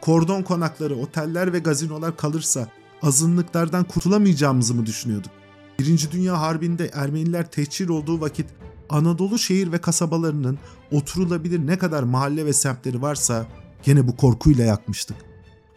Kordon 0.01 0.41
konakları, 0.41 0.95
oteller 0.95 1.53
ve 1.53 1.59
gazinolar 1.59 2.17
kalırsa 2.17 2.67
azınlıklardan 3.01 3.83
kurtulamayacağımızı 3.83 4.75
mı 4.75 4.85
düşünüyorduk? 4.85 5.31
Birinci 5.79 6.11
Dünya 6.11 6.41
Harbi'nde 6.41 6.91
Ermeniler 6.93 7.51
tehcir 7.51 7.89
olduğu 7.89 8.21
vakit 8.21 8.47
Anadolu 8.89 9.39
şehir 9.39 9.71
ve 9.71 9.77
kasabalarının 9.77 10.57
oturulabilir 10.91 11.67
ne 11.67 11.77
kadar 11.77 12.03
mahalle 12.03 12.45
ve 12.45 12.53
semtleri 12.53 13.01
varsa 13.01 13.47
gene 13.83 14.07
bu 14.07 14.15
korkuyla 14.15 14.65
yakmıştık. 14.65 15.17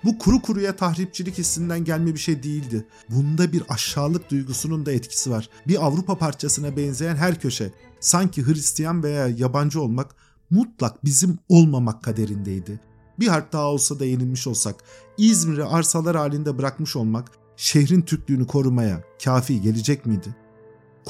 Bu 0.05 0.19
kuru 0.19 0.43
kuruya 0.43 0.77
tahripçilik 0.77 1.39
hissinden 1.39 1.85
gelme 1.85 2.15
bir 2.15 2.19
şey 2.19 2.43
değildi. 2.43 2.87
Bunda 3.09 3.53
bir 3.53 3.63
aşağılık 3.69 4.31
duygusunun 4.31 4.87
da 4.87 4.93
etkisi 4.93 5.31
var. 5.31 5.49
Bir 5.69 5.87
Avrupa 5.87 6.19
parçasına 6.19 6.77
benzeyen 6.77 7.17
her 7.17 7.41
köşe 7.41 7.73
sanki 8.01 8.47
Hristiyan 8.47 9.03
veya 9.03 9.29
yabancı 9.29 9.83
olmak 9.83 10.15
mutlak 10.51 11.05
bizim 11.05 11.39
olmamak 11.49 12.03
kaderindeydi. 12.03 12.81
Bir 13.19 13.29
harp 13.29 13.53
daha 13.53 13.65
olsa 13.65 14.01
da 14.01 14.05
yenilmiş 14.05 14.47
olsak, 14.47 14.77
İzmir'i 15.19 15.65
arsalar 15.65 16.17
halinde 16.17 16.59
bırakmış 16.59 16.97
olmak 16.97 17.31
şehrin 17.57 18.03
Türklüğünü 18.03 18.47
korumaya 18.47 19.05
kafi 19.25 19.61
gelecek 19.61 20.07
miydi? 20.07 20.37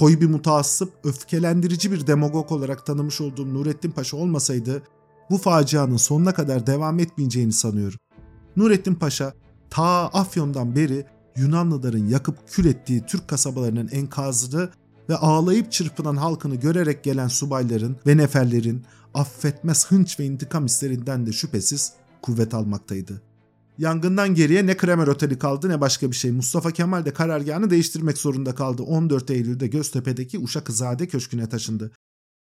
Koyu 0.01 0.21
bir 0.21 0.27
mutaassıp, 0.27 0.93
öfkelendirici 1.05 1.93
bir 1.93 2.07
demagog 2.07 2.53
olarak 2.53 2.87
tanımış 2.87 3.21
olduğum 3.21 3.55
Nurettin 3.55 3.91
Paşa 3.91 4.17
olmasaydı 4.17 4.83
bu 5.31 5.39
facianın 5.39 5.97
sonuna 5.97 6.35
kadar 6.35 6.67
devam 6.67 6.99
etmeyeceğini 6.99 7.53
sanıyorum. 7.53 7.99
Nurettin 8.57 8.95
Paşa 8.95 9.33
ta 9.71 10.07
Afyon'dan 10.07 10.77
beri 10.77 11.07
Yunanlıların 11.37 12.07
yakıp 12.07 12.49
kül 12.49 12.65
ettiği 12.65 13.07
Türk 13.07 13.29
kasabalarının 13.29 13.89
enkazını 13.89 14.69
ve 15.09 15.17
ağlayıp 15.17 15.73
çırpınan 15.73 16.17
halkını 16.17 16.55
görerek 16.55 17.05
gelen 17.05 17.29
subayların 17.29 17.97
ve 18.07 18.17
neferlerin 18.17 18.85
affetmez 19.15 19.87
hınç 19.87 20.21
ve 20.21 20.25
intikam 20.25 20.65
hislerinden 20.65 21.27
de 21.27 21.33
şüphesiz 21.33 21.93
kuvvet 22.23 22.55
almaktaydı. 22.55 23.23
Yangından 23.81 24.35
geriye 24.35 24.67
ne 24.67 24.77
Kremer 24.77 25.07
Oteli 25.07 25.39
kaldı 25.39 25.69
ne 25.69 25.81
başka 25.81 26.11
bir 26.11 26.17
şey. 26.17 26.31
Mustafa 26.31 26.71
Kemal 26.71 27.05
de 27.05 27.13
karargahını 27.13 27.71
değiştirmek 27.71 28.19
zorunda 28.19 28.55
kaldı. 28.55 28.83
14 28.83 29.31
Eylül'de 29.31 29.67
Göztepe'deki 29.67 30.39
Uşakızade 30.39 31.09
Köşkü'ne 31.09 31.49
taşındı. 31.49 31.93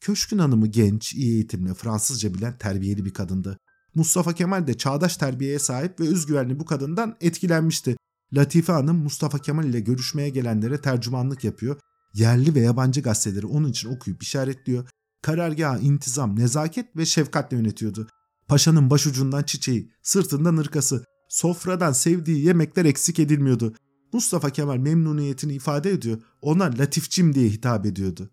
Köşkün 0.01 0.37
hanımı 0.37 0.67
genç, 0.67 1.13
iyi 1.13 1.33
eğitimli, 1.33 1.73
Fransızca 1.73 2.33
bilen 2.33 2.57
terbiyeli 2.57 3.05
bir 3.05 3.13
kadındı. 3.13 3.57
Mustafa 3.95 4.33
Kemal 4.33 4.67
de 4.67 4.77
çağdaş 4.77 5.17
terbiyeye 5.17 5.59
sahip 5.59 5.99
ve 5.99 6.07
özgüvenli 6.07 6.59
bu 6.59 6.65
kadından 6.65 7.17
etkilenmişti. 7.21 7.97
Latife 8.33 8.73
Hanım 8.73 8.97
Mustafa 8.97 9.39
Kemal 9.39 9.65
ile 9.65 9.79
görüşmeye 9.79 10.29
gelenlere 10.29 10.81
tercümanlık 10.81 11.43
yapıyor. 11.43 11.79
Yerli 12.13 12.55
ve 12.55 12.59
yabancı 12.59 13.01
gazeteleri 13.01 13.45
onun 13.45 13.69
için 13.69 13.89
okuyup 13.89 14.23
işaretliyor. 14.23 14.89
Karargahı 15.21 15.79
intizam, 15.79 16.39
nezaket 16.39 16.97
ve 16.97 17.05
şefkatle 17.05 17.57
yönetiyordu. 17.57 18.07
Paşanın 18.47 18.89
başucundan 18.89 19.43
çiçeği, 19.43 19.91
sırtından 20.03 20.57
ırkası, 20.57 21.03
sofradan 21.33 21.91
sevdiği 21.91 22.45
yemekler 22.45 22.85
eksik 22.85 23.19
edilmiyordu. 23.19 23.73
Mustafa 24.13 24.49
Kemal 24.49 24.77
memnuniyetini 24.77 25.53
ifade 25.53 25.91
ediyor. 25.91 26.17
Ona 26.41 26.63
Latifçim 26.63 27.35
diye 27.35 27.49
hitap 27.49 27.85
ediyordu. 27.85 28.29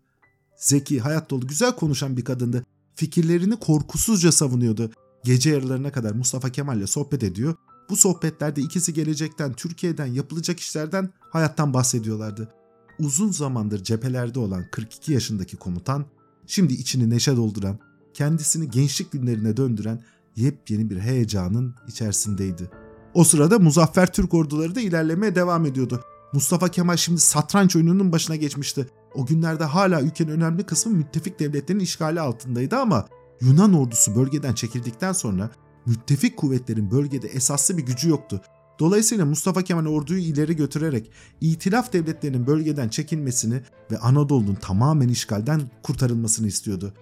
Zeki, 0.57 0.99
hayat 0.99 1.29
dolu, 1.29 1.47
güzel 1.47 1.75
konuşan 1.75 2.17
bir 2.17 2.23
kadındı. 2.23 2.65
Fikirlerini 2.95 3.55
korkusuzca 3.59 4.31
savunuyordu. 4.31 4.91
Gece 5.23 5.49
yarılarına 5.49 5.91
kadar 5.91 6.11
Mustafa 6.11 6.49
Kemal 6.49 6.77
ile 6.77 6.87
sohbet 6.87 7.23
ediyor. 7.23 7.55
Bu 7.89 7.95
sohbetlerde 7.95 8.61
ikisi 8.61 8.93
gelecekten, 8.93 9.53
Türkiye'den, 9.53 10.05
yapılacak 10.05 10.59
işlerden, 10.59 11.09
hayattan 11.29 11.73
bahsediyorlardı. 11.73 12.53
Uzun 12.99 13.31
zamandır 13.31 13.83
cephelerde 13.83 14.39
olan 14.39 14.65
42 14.71 15.13
yaşındaki 15.13 15.57
komutan, 15.57 16.05
şimdi 16.47 16.73
içini 16.73 17.09
neşe 17.09 17.35
dolduran, 17.35 17.79
kendisini 18.13 18.69
gençlik 18.69 19.11
günlerine 19.11 19.57
döndüren 19.57 20.03
yepyeni 20.35 20.89
bir 20.89 20.99
heyecanın 20.99 21.75
içerisindeydi. 21.87 22.80
O 23.13 23.23
sırada 23.23 23.59
muzaffer 23.59 24.13
Türk 24.13 24.33
orduları 24.33 24.75
da 24.75 24.81
ilerlemeye 24.81 25.35
devam 25.35 25.65
ediyordu. 25.65 26.03
Mustafa 26.33 26.67
Kemal 26.67 26.97
şimdi 26.97 27.19
satranç 27.19 27.75
oyununun 27.75 28.11
başına 28.11 28.35
geçmişti. 28.35 28.87
O 29.15 29.25
günlerde 29.25 29.63
hala 29.63 30.01
ülkenin 30.01 30.31
önemli 30.31 30.63
kısmı 30.63 30.91
müttefik 30.91 31.39
devletlerin 31.39 31.79
işgali 31.79 32.21
altındaydı 32.21 32.77
ama 32.77 33.07
Yunan 33.41 33.73
ordusu 33.73 34.15
bölgeden 34.15 34.53
çekildikten 34.53 35.13
sonra 35.13 35.49
müttefik 35.85 36.37
kuvvetlerin 36.37 36.91
bölgede 36.91 37.27
esaslı 37.27 37.77
bir 37.77 37.85
gücü 37.85 38.09
yoktu. 38.09 38.41
Dolayısıyla 38.79 39.25
Mustafa 39.25 39.61
Kemal 39.61 39.85
orduyu 39.85 40.19
ileri 40.19 40.55
götürerek 40.55 41.11
itilaf 41.41 41.93
devletlerinin 41.93 42.47
bölgeden 42.47 42.89
çekilmesini 42.89 43.61
ve 43.91 43.97
Anadolu'nun 43.97 44.55
tamamen 44.55 45.07
işgalden 45.07 45.61
kurtarılmasını 45.83 46.47
istiyordu. 46.47 46.93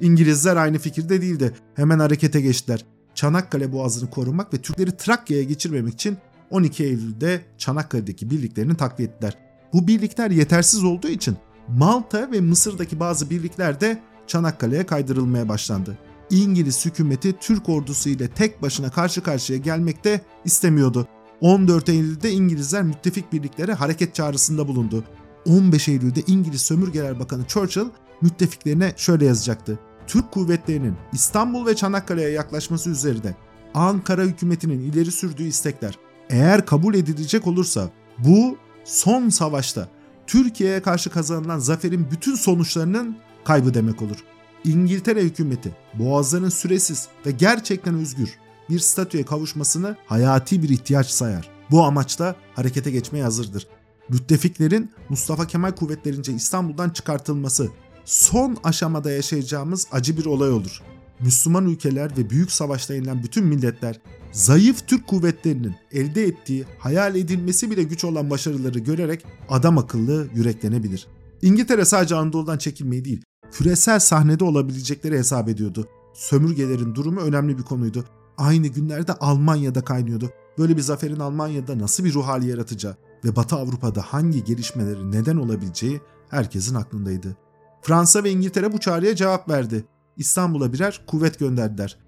İngilizler 0.00 0.56
aynı 0.56 0.78
fikirde 0.78 1.22
değildi. 1.22 1.54
Hemen 1.74 1.98
harekete 1.98 2.40
geçtiler. 2.40 2.84
Çanakkale 3.14 3.72
Boğazı'nı 3.72 4.10
korumak 4.10 4.54
ve 4.54 4.58
Türkleri 4.58 4.96
Trakya'ya 4.96 5.44
geçirmemek 5.44 5.94
için 5.94 6.18
12 6.50 6.84
Eylül'de 6.84 7.40
Çanakkale'deki 7.58 8.30
birliklerini 8.30 8.76
takviye 8.76 9.08
ettiler. 9.08 9.38
Bu 9.72 9.86
birlikler 9.86 10.30
yetersiz 10.30 10.84
olduğu 10.84 11.08
için 11.08 11.36
Malta 11.68 12.32
ve 12.32 12.40
Mısır'daki 12.40 13.00
bazı 13.00 13.30
birlikler 13.30 13.80
de 13.80 14.02
Çanakkale'ye 14.26 14.86
kaydırılmaya 14.86 15.48
başlandı. 15.48 15.98
İngiliz 16.30 16.86
hükümeti 16.86 17.34
Türk 17.40 17.68
ordusu 17.68 18.08
ile 18.08 18.28
tek 18.28 18.62
başına 18.62 18.90
karşı 18.90 19.22
karşıya 19.22 19.58
gelmekte 19.58 20.20
istemiyordu. 20.44 21.08
14 21.40 21.88
Eylül'de 21.88 22.32
İngilizler 22.32 22.82
müttefik 22.82 23.32
birliklere 23.32 23.72
hareket 23.72 24.14
çağrısında 24.14 24.68
bulundu. 24.68 25.04
15 25.46 25.88
Eylül'de 25.88 26.20
İngiliz 26.26 26.60
Sömürgeler 26.60 27.20
Bakanı 27.20 27.46
Churchill 27.46 27.86
müttefiklerine 28.20 28.92
şöyle 28.96 29.24
yazacaktı. 29.24 29.78
Türk 30.06 30.32
kuvvetlerinin 30.32 30.96
İstanbul 31.12 31.66
ve 31.66 31.76
Çanakkale'ye 31.76 32.30
yaklaşması 32.30 32.90
üzerinde 32.90 33.34
Ankara 33.74 34.22
hükümetinin 34.22 34.80
ileri 34.80 35.12
sürdüğü 35.12 35.44
istekler 35.44 35.98
eğer 36.30 36.66
kabul 36.66 36.94
edilecek 36.94 37.46
olursa 37.46 37.90
bu 38.18 38.56
son 38.84 39.28
savaşta 39.28 39.88
Türkiye'ye 40.26 40.82
karşı 40.82 41.10
kazanılan 41.10 41.58
zaferin 41.58 42.06
bütün 42.10 42.34
sonuçlarının 42.34 43.16
kaybı 43.44 43.74
demek 43.74 44.02
olur. 44.02 44.16
İngiltere 44.64 45.22
hükümeti 45.22 45.76
boğazların 45.94 46.48
süresiz 46.48 47.08
ve 47.26 47.30
gerçekten 47.30 47.94
özgür 47.94 48.38
bir 48.70 48.78
statüye 48.78 49.24
kavuşmasını 49.24 49.96
hayati 50.06 50.62
bir 50.62 50.68
ihtiyaç 50.68 51.06
sayar. 51.06 51.50
Bu 51.70 51.84
amaçla 51.84 52.36
harekete 52.54 52.90
geçmeye 52.90 53.24
hazırdır. 53.24 53.66
Müttefiklerin 54.08 54.90
Mustafa 55.08 55.46
Kemal 55.46 55.72
kuvvetlerince 55.72 56.32
İstanbul'dan 56.32 56.90
çıkartılması 56.90 57.70
son 58.04 58.56
aşamada 58.64 59.10
yaşayacağımız 59.10 59.86
acı 59.92 60.16
bir 60.16 60.26
olay 60.26 60.50
olur. 60.50 60.82
Müslüman 61.20 61.66
ülkeler 61.66 62.16
ve 62.16 62.30
büyük 62.30 62.52
savaşta 62.52 62.94
yenilen 62.94 63.22
bütün 63.22 63.44
milletler 63.44 64.00
zayıf 64.32 64.88
Türk 64.88 65.06
kuvvetlerinin 65.06 65.74
elde 65.92 66.24
ettiği 66.24 66.64
hayal 66.78 67.16
edilmesi 67.16 67.70
bile 67.70 67.82
güç 67.82 68.04
olan 68.04 68.30
başarıları 68.30 68.78
görerek 68.78 69.24
adam 69.48 69.78
akıllı 69.78 70.28
yüreklenebilir. 70.34 71.06
İngiltere 71.42 71.84
sadece 71.84 72.14
Anadolu'dan 72.14 72.58
çekilmeyi 72.58 73.04
değil, 73.04 73.22
küresel 73.52 73.98
sahnede 73.98 74.44
olabilecekleri 74.44 75.18
hesap 75.18 75.48
ediyordu. 75.48 75.88
Sömürgelerin 76.14 76.94
durumu 76.94 77.20
önemli 77.20 77.58
bir 77.58 77.62
konuydu. 77.62 78.04
Aynı 78.38 78.66
günlerde 78.66 79.12
Almanya'da 79.12 79.84
kaynıyordu. 79.84 80.30
Böyle 80.58 80.76
bir 80.76 80.82
zaferin 80.82 81.20
Almanya'da 81.20 81.78
nasıl 81.78 82.04
bir 82.04 82.14
ruh 82.14 82.26
hali 82.26 82.50
yaratacağı 82.50 82.96
ve 83.24 83.36
Batı 83.36 83.56
Avrupa'da 83.56 84.02
hangi 84.02 84.44
gelişmeleri 84.44 85.12
neden 85.12 85.36
olabileceği 85.36 86.00
herkesin 86.30 86.74
aklındaydı. 86.74 87.36
Fransa 87.84 88.24
ve 88.24 88.30
İngiltere 88.30 88.72
bu 88.72 88.80
çağrıya 88.80 89.16
cevap 89.16 89.48
verdi. 89.48 89.84
İstanbul'a 90.16 90.72
birer 90.72 91.00
kuvvet 91.06 91.38
gönderdiler. 91.38 91.98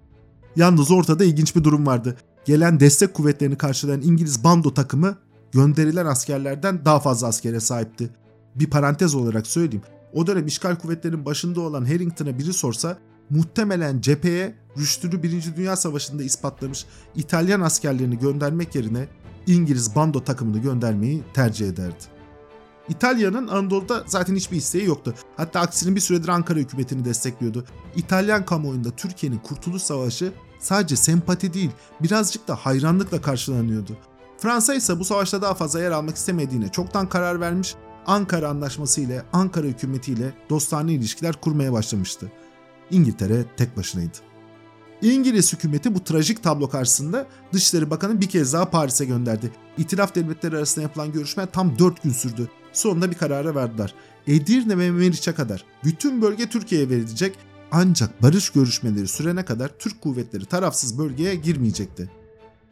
Yalnız 0.55 0.91
ortada 0.91 1.25
ilginç 1.25 1.55
bir 1.55 1.63
durum 1.63 1.85
vardı. 1.85 2.17
Gelen 2.45 2.79
destek 2.79 3.13
kuvvetlerini 3.13 3.57
karşılayan 3.57 4.01
İngiliz 4.01 4.43
bando 4.43 4.73
takımı 4.73 5.17
gönderilen 5.51 6.05
askerlerden 6.05 6.85
daha 6.85 6.99
fazla 6.99 7.27
askere 7.27 7.59
sahipti. 7.59 8.09
Bir 8.55 8.69
parantez 8.69 9.15
olarak 9.15 9.47
söyleyeyim. 9.47 9.83
O 10.13 10.27
dönem 10.27 10.47
işgal 10.47 10.75
kuvvetlerinin 10.75 11.25
başında 11.25 11.61
olan 11.61 11.85
Harrington'a 11.85 12.39
biri 12.39 12.53
sorsa 12.53 12.97
muhtemelen 13.29 14.01
cepheye 14.01 14.55
rüştünü 14.77 15.23
1. 15.23 15.55
Dünya 15.55 15.75
Savaşı'nda 15.75 16.23
ispatlamış 16.23 16.85
İtalyan 17.15 17.61
askerlerini 17.61 18.19
göndermek 18.19 18.75
yerine 18.75 19.07
İngiliz 19.47 19.95
bando 19.95 20.23
takımını 20.23 20.57
göndermeyi 20.57 21.23
tercih 21.33 21.67
ederdi. 21.67 22.16
İtalya'nın 22.89 23.47
Anadolu'da 23.47 24.03
zaten 24.05 24.35
hiçbir 24.35 24.57
isteği 24.57 24.85
yoktu. 24.85 25.13
Hatta 25.37 25.59
aksine 25.59 25.95
bir 25.95 26.01
süredir 26.01 26.27
Ankara 26.27 26.59
hükümetini 26.59 27.05
destekliyordu. 27.05 27.65
İtalyan 27.95 28.45
kamuoyunda 28.45 28.91
Türkiye'nin 28.91 29.37
Kurtuluş 29.37 29.81
Savaşı 29.81 30.33
sadece 30.59 30.95
sempati 30.95 31.53
değil 31.53 31.71
birazcık 31.99 32.47
da 32.47 32.55
hayranlıkla 32.55 33.21
karşılanıyordu. 33.21 33.97
Fransa 34.37 34.73
ise 34.73 34.99
bu 34.99 35.05
savaşta 35.05 35.41
daha 35.41 35.53
fazla 35.53 35.81
yer 35.81 35.91
almak 35.91 36.15
istemediğine 36.15 36.69
çoktan 36.69 37.09
karar 37.09 37.41
vermiş, 37.41 37.75
Ankara 38.05 38.49
Anlaşması 38.49 39.01
ile 39.01 39.23
Ankara 39.33 39.67
hükümeti 39.67 40.11
ile 40.11 40.33
dostane 40.49 40.93
ilişkiler 40.93 41.35
kurmaya 41.41 41.73
başlamıştı. 41.73 42.31
İngiltere 42.91 43.45
tek 43.57 43.77
başınaydı. 43.77 44.17
İngiliz 45.01 45.53
hükümeti 45.53 45.95
bu 45.95 46.03
trajik 46.03 46.43
tablo 46.43 46.69
karşısında 46.69 47.27
Dışişleri 47.53 47.89
Bakanı 47.89 48.21
bir 48.21 48.29
kez 48.29 48.53
daha 48.53 48.69
Paris'e 48.69 49.05
gönderdi. 49.05 49.51
İtilaf 49.77 50.15
devletleri 50.15 50.57
arasında 50.57 50.83
yapılan 50.83 51.11
görüşme 51.11 51.45
tam 51.45 51.79
4 51.79 52.03
gün 52.03 52.11
sürdü. 52.11 52.49
Sonunda 52.73 53.11
bir 53.11 53.15
karara 53.15 53.55
verdiler. 53.55 53.93
Edirne 54.27 54.77
ve 54.77 54.91
Meriç'e 54.91 55.33
kadar 55.33 55.65
bütün 55.83 56.21
bölge 56.21 56.49
Türkiye'ye 56.49 56.89
verilecek 56.89 57.35
ancak 57.71 58.23
barış 58.23 58.49
görüşmeleri 58.49 59.07
sürene 59.07 59.45
kadar 59.45 59.71
Türk 59.79 60.01
kuvvetleri 60.01 60.45
tarafsız 60.45 60.97
bölgeye 60.97 61.35
girmeyecekti. 61.35 62.09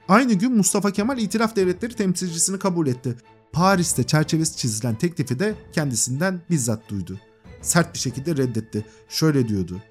Aynı 0.08 0.34
gün 0.34 0.58
Mustafa 0.58 0.92
Kemal 0.92 1.18
İtilaf 1.18 1.56
Devletleri 1.56 1.94
temsilcisini 1.94 2.60
kabul 2.60 2.88
etti. 2.88 3.16
Paris'te 3.52 4.04
çerçevesi 4.04 4.58
çizilen 4.58 4.96
teklifi 4.96 5.40
de 5.40 5.56
kendisinden 5.74 6.42
bizzat 6.50 6.90
duydu. 6.90 7.20
Sert 7.62 7.94
bir 7.94 8.00
şekilde 8.00 8.38
reddetti. 8.38 8.86
Şöyle 9.10 9.48
diyordu. 9.48 9.82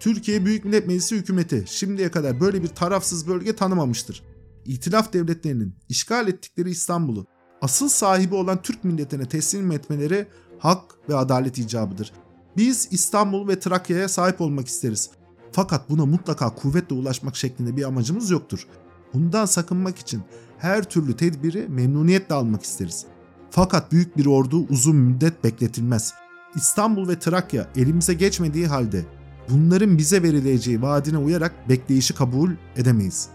Türkiye 0.00 0.44
Büyük 0.44 0.64
Millet 0.64 0.86
Meclisi 0.86 1.16
hükümeti 1.16 1.64
şimdiye 1.66 2.10
kadar 2.10 2.40
böyle 2.40 2.62
bir 2.62 2.68
tarafsız 2.68 3.28
bölge 3.28 3.56
tanımamıştır. 3.56 4.22
İtilaf 4.64 5.12
devletlerinin 5.12 5.74
işgal 5.88 6.28
ettikleri 6.28 6.70
İstanbul'u 6.70 7.26
asıl 7.62 7.88
sahibi 7.88 8.34
olan 8.34 8.62
Türk 8.62 8.84
milletine 8.84 9.28
teslim 9.28 9.72
etmeleri 9.72 10.26
hak 10.58 10.82
ve 11.08 11.16
adalet 11.16 11.58
icabıdır. 11.58 12.12
Biz 12.56 12.88
İstanbul 12.90 13.48
ve 13.48 13.58
Trakya'ya 13.58 14.08
sahip 14.08 14.40
olmak 14.40 14.68
isteriz. 14.68 15.10
Fakat 15.52 15.90
buna 15.90 16.06
mutlaka 16.06 16.54
kuvvetle 16.54 16.94
ulaşmak 16.94 17.36
şeklinde 17.36 17.76
bir 17.76 17.84
amacımız 17.84 18.30
yoktur. 18.30 18.66
Bundan 19.14 19.46
sakınmak 19.46 19.98
için 19.98 20.22
her 20.58 20.84
türlü 20.84 21.16
tedbiri 21.16 21.68
memnuniyetle 21.68 22.34
almak 22.34 22.62
isteriz. 22.62 23.06
Fakat 23.50 23.92
büyük 23.92 24.16
bir 24.16 24.26
ordu 24.26 24.66
uzun 24.68 24.96
müddet 24.96 25.44
bekletilmez. 25.44 26.14
İstanbul 26.54 27.08
ve 27.08 27.18
Trakya 27.18 27.68
elimize 27.76 28.14
geçmediği 28.14 28.66
halde 28.66 29.04
bunların 29.50 29.98
bize 29.98 30.22
verileceği 30.22 30.82
vaadine 30.82 31.18
uyarak 31.18 31.68
bekleyişi 31.68 32.14
kabul 32.14 32.50
edemeyiz. 32.76 33.28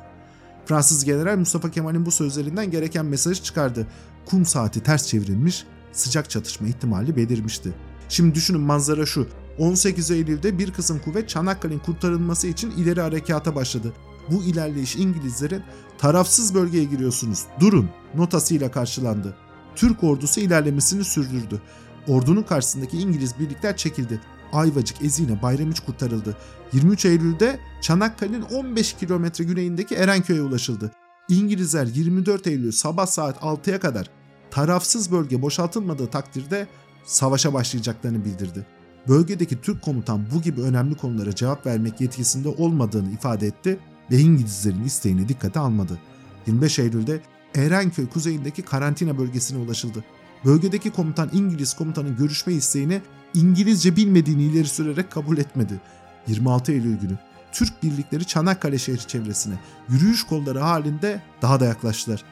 Fransız 0.66 1.06
General 1.06 1.38
Mustafa 1.38 1.72
Kemal'in 1.72 2.06
bu 2.06 2.12
sözlerinden 2.12 2.72
gereken 2.72 3.06
mesajı 3.06 3.44
çıkardı. 3.44 3.88
Kum 4.26 4.46
saati 4.46 4.84
ters 4.84 5.08
çevrilmiş, 5.08 5.66
sıcak 5.92 6.30
çatışma 6.30 6.68
ihtimali 6.68 7.16
belirmişti. 7.16 7.74
Şimdi 8.10 8.36
düşünün 8.36 8.62
manzara 8.62 9.06
şu. 9.06 9.28
18 9.60 10.12
Eylül'de 10.12 10.58
bir 10.58 10.72
kısım 10.72 11.00
kuvvet 11.00 11.30
Çanakkale'nin 11.30 11.80
kurtarılması 11.80 12.48
için 12.48 12.72
ileri 12.72 13.02
harekata 13.02 13.56
başladı. 13.56 13.94
Bu 14.32 14.44
ilerleyiş 14.44 14.96
İngilizlerin 14.96 15.64
tarafsız 15.98 16.56
bölgeye 16.56 16.84
giriyorsunuz 16.84 17.46
durun 17.60 17.90
notasıyla 18.16 18.72
karşılandı. 18.72 19.36
Türk 19.76 20.04
ordusu 20.04 20.40
ilerlemesini 20.40 21.04
sürdürdü. 21.04 21.62
Ordunun 22.08 22.44
karşısındaki 22.44 22.98
İngiliz 22.98 23.40
birlikler 23.40 23.78
çekildi. 23.78 24.22
Ayvacık, 24.54 25.02
Ezine, 25.02 25.42
Bayramiç 25.42 25.80
kurtarıldı. 25.80 26.38
23 26.74 27.06
Eylül'de 27.06 27.60
Çanakkale'nin 27.82 28.42
15 28.42 28.94
kilometre 28.94 29.44
güneyindeki 29.44 29.96
Erenköy'e 29.96 30.42
ulaşıldı. 30.42 30.92
İngilizler 31.30 31.86
24 31.86 32.48
Eylül 32.48 32.72
sabah 32.72 33.06
saat 33.06 33.38
6'ya 33.38 33.80
kadar 33.80 34.10
tarafsız 34.52 35.12
bölge 35.12 35.42
boşaltılmadığı 35.42 36.08
takdirde 36.08 36.68
savaşa 37.06 37.54
başlayacaklarını 37.54 38.26
bildirdi. 38.26 38.66
Bölgedeki 39.08 39.62
Türk 39.62 39.82
komutan 39.82 40.26
bu 40.34 40.42
gibi 40.42 40.62
önemli 40.62 40.96
konulara 40.96 41.36
cevap 41.36 41.66
vermek 41.66 42.02
yetkisinde 42.02 42.50
olmadığını 42.50 43.12
ifade 43.12 43.48
etti 43.48 43.80
ve 44.12 44.18
İngilizlerin 44.18 44.84
isteğini 44.84 45.30
dikkate 45.30 45.60
almadı. 45.60 46.00
25 46.48 46.80
Eylül'de 46.80 47.22
Erenköy 47.56 48.08
kuzeyindeki 48.08 48.62
karantina 48.62 49.18
bölgesine 49.18 49.60
ulaşıldı. 49.60 50.04
Bölgedeki 50.46 50.92
komutan 50.92 51.30
İngiliz 51.34 51.74
komutanın 51.74 52.18
görüşme 52.18 52.54
isteğini 52.54 53.02
İngilizce 53.34 53.96
bilmediğini 53.96 54.44
ileri 54.44 54.68
sürerek 54.68 55.12
kabul 55.12 55.38
etmedi. 55.38 55.82
26 56.28 56.72
Eylül 56.72 56.98
günü 56.98 57.18
Türk 57.52 57.84
birlikleri 57.84 58.26
Çanakkale 58.26 58.78
şehri 58.78 59.08
çevresine 59.08 59.56
yürüyüş 59.90 60.24
kolları 60.24 60.60
halinde 60.60 61.22
daha 61.42 61.60
da 61.60 61.66
yaklaştılar. 61.66 62.24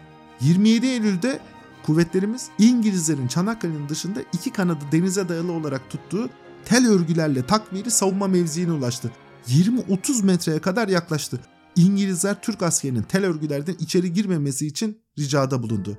27 0.42 0.86
Eylül'de 0.86 1.40
kuvvetlerimiz 1.86 2.48
İngilizlerin 2.60 3.28
Çanakkale'nin 3.28 3.90
dışında 3.90 4.20
iki 4.34 4.54
kanadı 4.54 4.86
denize 4.92 5.30
dayalı 5.30 5.52
olarak 5.52 5.90
tuttuğu 5.90 6.30
tel 6.66 6.88
örgülerle 6.88 7.46
takviyeli 7.46 7.92
savunma 7.92 8.28
mevziine 8.28 8.72
ulaştı. 8.72 9.12
20-30 9.48 10.26
metreye 10.26 10.60
kadar 10.60 10.88
yaklaştı. 10.88 11.40
İngilizler 11.76 12.42
Türk 12.42 12.64
askerinin 12.64 13.02
tel 13.04 13.26
örgülerden 13.26 13.76
içeri 13.80 14.14
girmemesi 14.14 14.68
için 14.68 14.98
ricada 15.20 15.64
bulundu. 15.64 15.98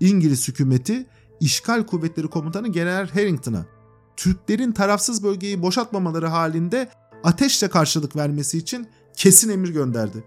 İngiliz 0.00 0.48
hükümeti 0.48 1.06
işgal 1.44 1.86
kuvvetleri 1.86 2.28
komutanı 2.28 2.68
General 2.68 3.08
Harrington'a 3.08 3.66
Türklerin 4.16 4.72
tarafsız 4.72 5.22
bölgeyi 5.22 5.62
boşaltmamaları 5.62 6.26
halinde 6.26 6.88
ateşle 7.24 7.68
karşılık 7.68 8.16
vermesi 8.16 8.58
için 8.58 8.86
kesin 9.16 9.50
emir 9.50 9.68
gönderdi. 9.68 10.24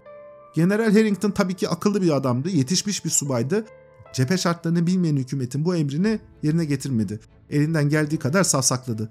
General 0.54 0.92
Harrington 0.92 1.30
tabii 1.30 1.54
ki 1.54 1.68
akıllı 1.68 2.02
bir 2.02 2.10
adamdı, 2.10 2.48
yetişmiş 2.48 3.04
bir 3.04 3.10
subaydı. 3.10 3.64
Cephe 4.12 4.38
şartlarını 4.38 4.86
bilmeyen 4.86 5.16
hükümetin 5.16 5.64
bu 5.64 5.76
emrini 5.76 6.20
yerine 6.42 6.64
getirmedi. 6.64 7.20
Elinden 7.50 7.88
geldiği 7.88 8.18
kadar 8.18 8.44
savsakladı. 8.44 9.10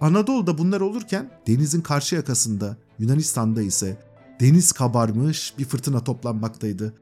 Anadolu'da 0.00 0.58
bunlar 0.58 0.80
olurken 0.80 1.30
denizin 1.46 1.80
karşı 1.80 2.14
yakasında 2.14 2.76
Yunanistan'da 2.98 3.62
ise 3.62 4.00
deniz 4.40 4.72
kabarmış 4.72 5.54
bir 5.58 5.64
fırtına 5.64 6.04
toplanmaktaydı. 6.04 6.94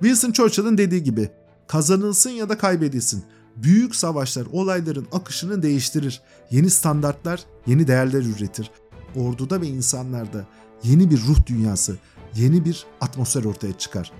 Winston 0.00 0.32
Churchill'ın 0.32 0.78
dediği 0.78 1.02
gibi 1.02 1.30
kazanılsın 1.68 2.30
ya 2.30 2.48
da 2.48 2.58
kaybedilsin. 2.58 3.24
Büyük 3.62 3.96
savaşlar 3.96 4.46
olayların 4.52 5.06
akışını 5.12 5.62
değiştirir. 5.62 6.20
Yeni 6.50 6.70
standartlar, 6.70 7.40
yeni 7.66 7.88
değerler 7.88 8.22
üretir. 8.22 8.70
Orduda 9.16 9.60
ve 9.60 9.66
insanlarda 9.66 10.46
yeni 10.82 11.10
bir 11.10 11.20
ruh 11.20 11.46
dünyası, 11.46 11.98
yeni 12.36 12.64
bir 12.64 12.86
atmosfer 13.00 13.44
ortaya 13.44 13.78
çıkar. 13.78 14.12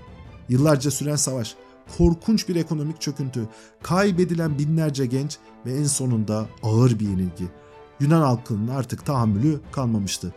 Yıllarca 0.49 0.91
süren 0.91 1.15
savaş, 1.15 1.55
korkunç 1.97 2.49
bir 2.49 2.55
ekonomik 2.55 3.01
çöküntü, 3.01 3.47
kaybedilen 3.83 4.59
binlerce 4.59 5.05
genç 5.05 5.37
ve 5.65 5.73
en 5.73 5.83
sonunda 5.83 6.49
ağır 6.63 6.99
bir 6.99 7.05
yenilgi. 7.05 7.47
Yunan 7.99 8.21
halkının 8.21 8.67
artık 8.67 9.05
tahammülü 9.05 9.59
kalmamıştı. 9.71 10.33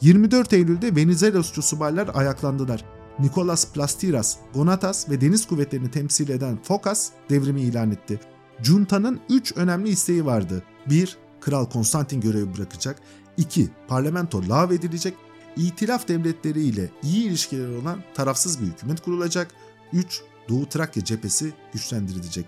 24 0.00 0.52
Eylül'de 0.52 0.96
Venizelosçu 0.96 1.62
subaylar 1.62 2.10
ayaklandılar. 2.14 2.84
Nikolas 3.18 3.72
Plastiras, 3.72 4.36
Gonatas 4.54 5.10
ve 5.10 5.20
deniz 5.20 5.46
kuvvetlerini 5.46 5.90
temsil 5.90 6.28
eden 6.28 6.58
Fokas 6.62 7.10
devrimi 7.30 7.60
ilan 7.60 7.90
etti. 7.90 8.20
Junta'nın 8.62 9.20
3 9.28 9.56
önemli 9.56 9.88
isteği 9.88 10.26
vardı. 10.26 10.62
1. 10.90 11.16
Kral 11.40 11.66
Konstantin 11.66 12.20
görevi 12.20 12.56
bırakacak. 12.56 13.00
2. 13.36 13.68
Parlamento 13.88 14.42
lağvedilecek. 14.48 15.14
İtilaf 15.56 16.08
devletleri 16.08 16.62
ile 16.62 16.90
iyi 17.02 17.24
ilişkileri 17.24 17.76
olan 17.76 18.02
tarafsız 18.14 18.60
bir 18.60 18.66
hükümet 18.66 19.00
kurulacak. 19.00 19.50
3. 19.92 20.22
Doğu 20.48 20.68
Trakya 20.68 21.04
cephesi 21.04 21.52
güçlendirilecek. 21.72 22.46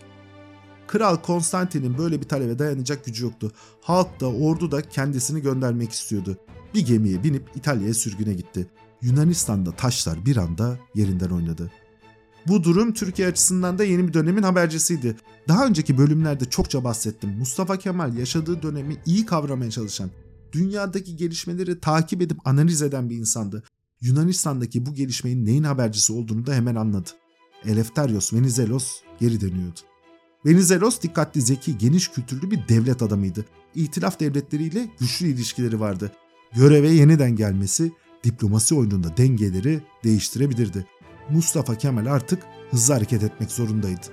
Kral 0.86 1.16
Konstantin'in 1.16 1.98
böyle 1.98 2.20
bir 2.20 2.28
talebe 2.28 2.58
dayanacak 2.58 3.04
gücü 3.04 3.24
yoktu. 3.24 3.52
Halk 3.80 4.20
da 4.20 4.26
ordu 4.26 4.70
da 4.70 4.82
kendisini 4.82 5.42
göndermek 5.42 5.92
istiyordu. 5.92 6.36
Bir 6.74 6.86
gemiye 6.86 7.24
binip 7.24 7.50
İtalya'ya 7.54 7.94
sürgüne 7.94 8.34
gitti. 8.34 8.66
Yunanistan'da 9.02 9.72
taşlar 9.72 10.26
bir 10.26 10.36
anda 10.36 10.78
yerinden 10.94 11.30
oynadı. 11.30 11.70
Bu 12.48 12.64
durum 12.64 12.92
Türkiye 12.92 13.28
açısından 13.28 13.78
da 13.78 13.84
yeni 13.84 14.08
bir 14.08 14.12
dönemin 14.12 14.42
habercisiydi. 14.42 15.16
Daha 15.48 15.66
önceki 15.66 15.98
bölümlerde 15.98 16.44
çokça 16.44 16.84
bahsettim. 16.84 17.30
Mustafa 17.38 17.78
Kemal 17.78 18.16
yaşadığı 18.16 18.62
dönemi 18.62 18.96
iyi 19.06 19.26
kavramaya 19.26 19.70
çalışan, 19.70 20.10
dünyadaki 20.52 21.16
gelişmeleri 21.16 21.80
takip 21.80 22.22
edip 22.22 22.38
analiz 22.44 22.82
eden 22.82 23.10
bir 23.10 23.16
insandı. 23.16 23.62
Yunanistan'daki 24.00 24.86
bu 24.86 24.94
gelişmenin 24.94 25.46
neyin 25.46 25.62
habercisi 25.62 26.12
olduğunu 26.12 26.46
da 26.46 26.54
hemen 26.54 26.74
anladı. 26.74 27.10
Eleftherios 27.64 28.32
Venizelos 28.32 29.00
geri 29.20 29.40
dönüyordu. 29.40 29.80
Venizelos 30.46 31.02
dikkatli, 31.02 31.40
zeki, 31.42 31.78
geniş 31.78 32.08
kültürlü 32.08 32.50
bir 32.50 32.68
devlet 32.68 33.02
adamıydı. 33.02 33.44
İtilaf 33.74 34.20
devletleriyle 34.20 34.88
güçlü 35.00 35.26
ilişkileri 35.26 35.80
vardı. 35.80 36.12
Göreve 36.54 36.88
yeniden 36.90 37.36
gelmesi 37.36 37.92
diplomasi 38.24 38.74
oyununda 38.74 39.16
dengeleri 39.16 39.82
değiştirebilirdi. 40.04 40.86
Mustafa 41.30 41.74
Kemal 41.74 42.06
artık 42.06 42.42
hızlı 42.70 42.94
hareket 42.94 43.22
etmek 43.22 43.50
zorundaydı. 43.50 44.06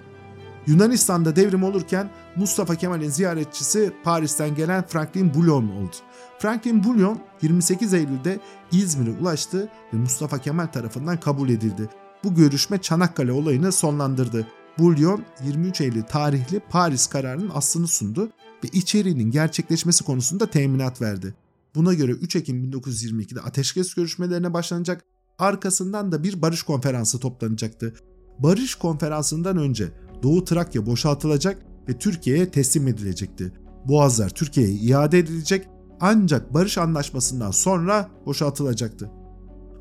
Yunanistan'da 0.68 1.36
devrim 1.36 1.64
olurken 1.64 2.10
Mustafa 2.36 2.76
Kemal'in 2.76 3.10
ziyaretçisi 3.10 3.94
Paris'ten 4.04 4.56
gelen 4.56 4.88
Franklin 4.88 5.34
Bouillon 5.34 5.70
oldu. 5.70 5.96
Franklin 6.40 6.84
Bouillon 6.84 7.20
28 7.42 7.94
Eylül'de 7.94 8.40
İzmir'e 8.72 9.12
ulaştı 9.12 9.70
ve 9.94 9.98
Mustafa 9.98 10.38
Kemal 10.38 10.68
tarafından 10.68 11.20
kabul 11.20 11.50
edildi. 11.50 11.90
Bu 12.24 12.36
görüşme 12.36 12.82
Çanakkale 12.82 13.32
olayını 13.32 13.72
sonlandırdı. 13.72 14.48
Bouillon 14.80 15.24
23 15.44 15.82
Eylül 15.82 16.04
tarihli 16.04 16.60
Paris 16.60 17.08
kararının 17.08 17.52
aslını 17.54 17.88
sundu 17.88 18.30
ve 18.64 18.68
içeriğinin 18.74 19.32
gerçekleşmesi 19.32 20.04
konusunda 20.04 20.50
teminat 20.50 21.02
verdi. 21.02 21.34
Buna 21.76 21.94
göre 21.94 22.12
3 22.12 22.36
Ekim 22.36 22.72
1922'de 22.72 23.42
ateşkes 23.42 23.94
görüşmelerine 23.94 24.54
başlanacak, 24.54 25.04
arkasından 25.40 26.12
da 26.12 26.24
bir 26.24 26.42
barış 26.42 26.64
konferansı 26.64 27.20
toplanacaktı. 27.20 27.94
Barış 28.40 28.76
konferansından 28.76 29.58
önce 29.58 29.92
Doğu 30.24 30.46
Trakya 30.46 30.86
boşaltılacak 30.86 31.66
ve 31.90 31.98
Türkiye'ye 31.98 32.52
teslim 32.52 32.88
edilecekti. 32.88 33.52
Boğazlar 33.86 34.30
Türkiye'ye 34.30 34.74
iade 34.74 35.20
edilecek 35.20 35.68
ancak 36.00 36.54
barış 36.54 36.78
anlaşmasından 36.78 37.52
sonra 37.52 38.10
boşaltılacaktı. 38.26 39.12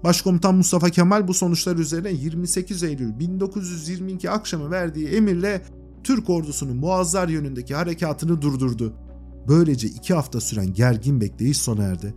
Başkomutan 0.04 0.54
Mustafa 0.54 0.90
Kemal 0.90 1.28
bu 1.28 1.34
sonuçlar 1.34 1.76
üzerine 1.76 2.12
28 2.12 2.82
Eylül 2.82 3.18
1922 3.18 4.30
akşamı 4.30 4.70
verdiği 4.70 5.08
emirle 5.08 5.62
Türk 6.04 6.30
ordusunun 6.30 6.82
Boğazlar 6.82 7.28
yönündeki 7.28 7.74
harekatını 7.74 8.42
durdurdu. 8.42 8.94
Böylece 9.48 9.88
iki 9.88 10.14
hafta 10.14 10.40
süren 10.40 10.72
gergin 10.72 11.20
bekleyiş 11.20 11.58
sona 11.58 11.82
erdi. 11.82 12.14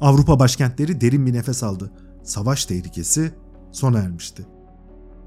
Avrupa 0.00 0.38
başkentleri 0.38 1.00
derin 1.00 1.26
bir 1.26 1.32
nefes 1.32 1.62
aldı. 1.62 1.90
Savaş 2.24 2.64
tehlikesi 2.64 3.32
sona 3.72 3.98
ermişti. 3.98 4.46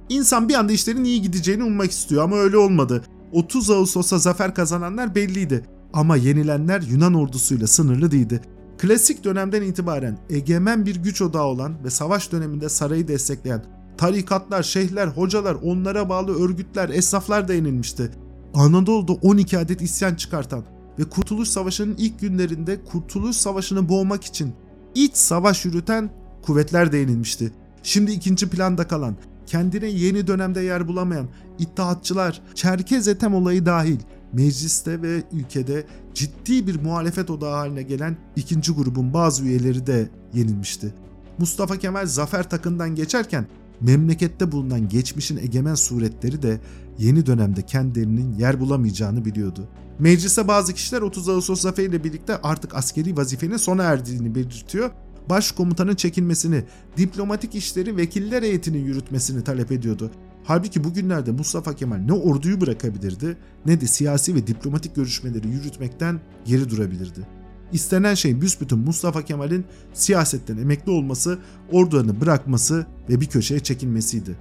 İnsan 0.09 0.49
bir 0.49 0.53
anda 0.53 0.71
işlerin 0.71 1.03
iyi 1.03 1.21
gideceğini 1.21 1.63
ummak 1.63 1.91
istiyor 1.91 2.23
ama 2.23 2.35
öyle 2.35 2.57
olmadı. 2.57 3.03
30 3.31 3.69
Ağustos'ta 3.71 4.17
zafer 4.17 4.55
kazananlar 4.55 5.15
belliydi 5.15 5.65
ama 5.93 6.15
yenilenler 6.15 6.81
Yunan 6.81 7.13
ordusuyla 7.13 7.67
sınırlı 7.67 8.11
değildi. 8.11 8.41
Klasik 8.77 9.23
dönemden 9.23 9.61
itibaren 9.61 10.17
egemen 10.29 10.85
bir 10.85 10.95
güç 10.95 11.21
odağı 11.21 11.45
olan 11.45 11.83
ve 11.83 11.89
savaş 11.89 12.31
döneminde 12.31 12.69
sarayı 12.69 13.07
destekleyen 13.07 13.65
tarikatlar, 13.97 14.63
şeyhler, 14.63 15.07
hocalar, 15.07 15.57
onlara 15.63 16.09
bağlı 16.09 16.43
örgütler, 16.43 16.89
esnaflar 16.89 17.47
da 17.47 17.53
yenilmişti. 17.53 18.11
Anadolu'da 18.53 19.13
12 19.13 19.57
adet 19.57 19.81
isyan 19.81 20.15
çıkartan 20.15 20.63
ve 20.99 21.03
Kurtuluş 21.03 21.49
Savaşı'nın 21.49 21.95
ilk 21.97 22.19
günlerinde 22.19 22.83
Kurtuluş 22.83 23.35
Savaşı'nı 23.35 23.89
boğmak 23.89 24.23
için 24.23 24.53
iç 24.95 25.17
savaş 25.17 25.65
yürüten 25.65 26.09
kuvvetler 26.47 26.91
de 26.91 26.97
yenilmişti. 26.97 27.51
Şimdi 27.83 28.11
ikinci 28.11 28.49
planda 28.49 28.87
kalan, 28.87 29.15
kendine 29.45 29.85
yeni 29.85 30.27
dönemde 30.27 30.61
yer 30.61 30.87
bulamayan 30.87 31.27
İttihatçılar, 31.59 32.41
Çerkez 32.55 33.07
Etem 33.07 33.35
olayı 33.35 33.65
dahil 33.65 33.99
mecliste 34.33 35.01
ve 35.01 35.23
ülkede 35.31 35.85
ciddi 36.13 36.67
bir 36.67 36.81
muhalefet 36.81 37.29
odağı 37.29 37.55
haline 37.55 37.83
gelen 37.83 38.17
ikinci 38.35 38.71
grubun 38.71 39.13
bazı 39.13 39.43
üyeleri 39.43 39.87
de 39.87 40.09
yenilmişti. 40.33 40.93
Mustafa 41.37 41.77
Kemal 41.77 42.05
zafer 42.05 42.49
takından 42.49 42.95
geçerken 42.95 43.47
memlekette 43.81 44.51
bulunan 44.51 44.89
geçmişin 44.89 45.37
egemen 45.37 45.75
suretleri 45.75 46.41
de 46.41 46.59
yeni 46.97 47.25
dönemde 47.25 47.61
kendilerinin 47.61 48.33
yer 48.33 48.59
bulamayacağını 48.59 49.25
biliyordu. 49.25 49.67
Meclise 49.99 50.47
bazı 50.47 50.73
kişiler 50.73 51.01
30 51.01 51.29
Ağustos 51.29 51.61
zaferiyle 51.61 52.03
birlikte 52.03 52.41
artık 52.41 52.75
askeri 52.75 53.17
vazifenin 53.17 53.57
sona 53.57 53.83
erdiğini 53.83 54.35
belirtiyor. 54.35 54.91
Başkomutanın 55.29 55.95
çekilmesini, 55.95 56.63
diplomatik 56.97 57.55
işleri 57.55 57.97
vekiller 57.97 58.43
heyetinin 58.43 58.85
yürütmesini 58.85 59.43
talep 59.43 59.71
ediyordu. 59.71 60.11
Halbuki 60.43 60.83
bugünlerde 60.83 61.31
Mustafa 61.31 61.75
Kemal 61.75 61.97
ne 61.97 62.13
orduyu 62.13 62.61
bırakabilirdi 62.61 63.37
ne 63.65 63.81
de 63.81 63.87
siyasi 63.87 64.35
ve 64.35 64.47
diplomatik 64.47 64.95
görüşmeleri 64.95 65.47
yürütmekten 65.47 66.19
geri 66.45 66.69
durabilirdi. 66.69 67.27
İstenen 67.71 68.13
şey 68.13 68.41
büsbütün 68.41 68.79
Mustafa 68.79 69.25
Kemal'in 69.25 69.65
siyasetten 69.93 70.57
emekli 70.57 70.91
olması, 70.91 71.39
ordularını 71.71 72.21
bırakması 72.21 72.85
ve 73.09 73.21
bir 73.21 73.25
köşeye 73.25 73.59
çekilmesiydi. 73.59 74.35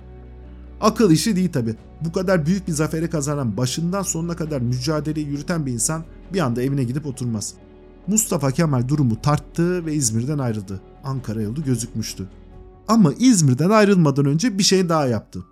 Akıl 0.80 1.10
işi 1.10 1.36
değil 1.36 1.52
tabi. 1.52 1.74
Bu 2.04 2.12
kadar 2.12 2.46
büyük 2.46 2.68
bir 2.68 2.72
zaferi 2.72 3.10
kazanan, 3.10 3.56
başından 3.56 4.02
sonuna 4.02 4.36
kadar 4.36 4.60
mücadeleyi 4.60 5.26
yürüten 5.26 5.66
bir 5.66 5.72
insan 5.72 6.04
bir 6.32 6.40
anda 6.40 6.62
evine 6.62 6.84
gidip 6.84 7.06
oturmaz. 7.06 7.54
Mustafa 8.06 8.50
Kemal 8.50 8.88
durumu 8.88 9.22
tarttı 9.22 9.86
ve 9.86 9.94
İzmir'den 9.94 10.38
ayrıldı. 10.38 10.80
Ankara 11.04 11.42
yolu 11.42 11.64
gözükmüştü. 11.64 12.28
Ama 12.88 13.12
İzmir'den 13.18 13.70
ayrılmadan 13.70 14.26
önce 14.26 14.58
bir 14.58 14.62
şey 14.62 14.88
daha 14.88 15.06
yaptı. 15.06 15.44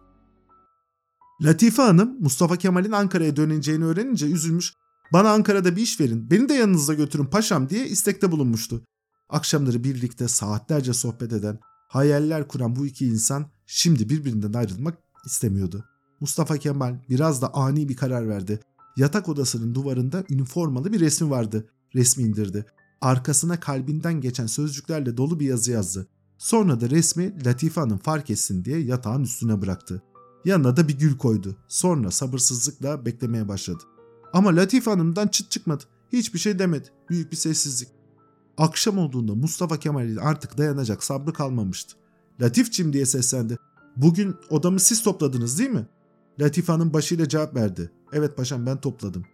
Latife 1.43 1.83
Hanım 1.83 2.17
Mustafa 2.21 2.57
Kemal'in 2.57 2.93
Ankara'ya 2.93 3.37
döneceğini 3.37 3.85
öğrenince 3.85 4.27
üzülmüş. 4.27 4.73
Bana 5.13 5.31
Ankara'da 5.31 5.77
bir 5.77 5.83
iş 5.83 6.01
verin, 6.01 6.31
beni 6.31 6.49
de 6.49 6.55
yanınızda 6.55 6.95
götürün 6.95 7.25
paşam 7.25 7.69
diye 7.69 7.87
istekte 7.87 8.33
bulunmuştu. 8.33 8.85
Akşamları 9.29 9.85
birlikte 9.85 10.29
saatlerce 10.29 10.93
sohbet 10.93 11.33
eden, 11.33 11.59
hayaller 11.89 12.49
kuran 12.49 12.77
bu 12.77 12.87
iki 12.87 13.07
insan 13.07 13.47
şimdi 13.67 14.09
birbirinden 14.09 14.53
ayrılmak 14.53 14.99
istemiyordu. 15.27 15.85
Mustafa 16.21 16.57
Kemal 16.57 16.99
biraz 17.09 17.43
da 17.43 17.55
ani 17.55 17.89
bir 17.89 17.97
karar 17.97 18.29
verdi. 18.29 18.61
Yatak 18.97 19.29
odasının 19.29 19.75
duvarında 19.75 20.25
üniformalı 20.31 20.93
bir 20.93 21.01
resmi 21.01 21.31
vardı. 21.31 21.67
Resmi 21.95 22.25
indirdi. 22.25 22.67
Arkasına 23.01 23.61
kalbinden 23.61 24.21
geçen 24.21 24.47
sözcüklerle 24.47 25.17
dolu 25.17 25.41
bir 25.41 25.47
yazı 25.47 25.73
yazdı. 25.73 26.07
Sonra 26.39 26.81
da 26.81 26.91
resmi 26.91 27.45
Latife 27.45 27.81
Hanım 27.81 27.99
fark 27.99 28.31
etsin 28.31 28.65
diye 28.65 28.79
yatağın 28.79 29.23
üstüne 29.23 29.63
bıraktı. 29.63 30.03
Yanına 30.45 30.77
da 30.77 30.89
bir 30.89 30.99
gül 30.99 31.19
koydu. 31.19 31.57
Sonra 31.69 32.11
sabırsızlıkla 32.11 33.07
beklemeye 33.07 33.49
başladı. 33.49 33.83
Ama 34.33 34.57
Latife 34.57 34.91
Hanım'dan 34.91 35.29
çıt 35.29 35.51
çıkmadı. 35.51 35.85
Hiçbir 36.13 36.39
şey 36.39 36.59
demedi. 36.59 36.89
Büyük 37.11 37.33
bir 37.33 37.37
sessizlik. 37.37 37.89
Akşam 38.59 38.99
olduğunda 38.99 39.35
Mustafa 39.35 39.79
Kemal'in 39.79 40.17
artık 40.17 40.59
dayanacak 40.59 41.05
sabrı 41.05 41.33
kalmamıştı. 41.33 41.97
Latifçim 42.41 42.93
diye 42.93 43.07
seslendi. 43.07 43.59
Bugün 43.97 44.35
odamı 44.51 44.81
siz 44.81 45.03
topladınız 45.03 45.59
değil 45.59 45.71
mi? 45.71 45.87
Latife 46.41 46.73
Hanım 46.73 46.93
başıyla 46.93 47.29
cevap 47.29 47.55
verdi. 47.57 47.91
Evet 48.13 48.37
paşam 48.37 48.67
ben 48.67 48.81
topladım. 48.81 49.25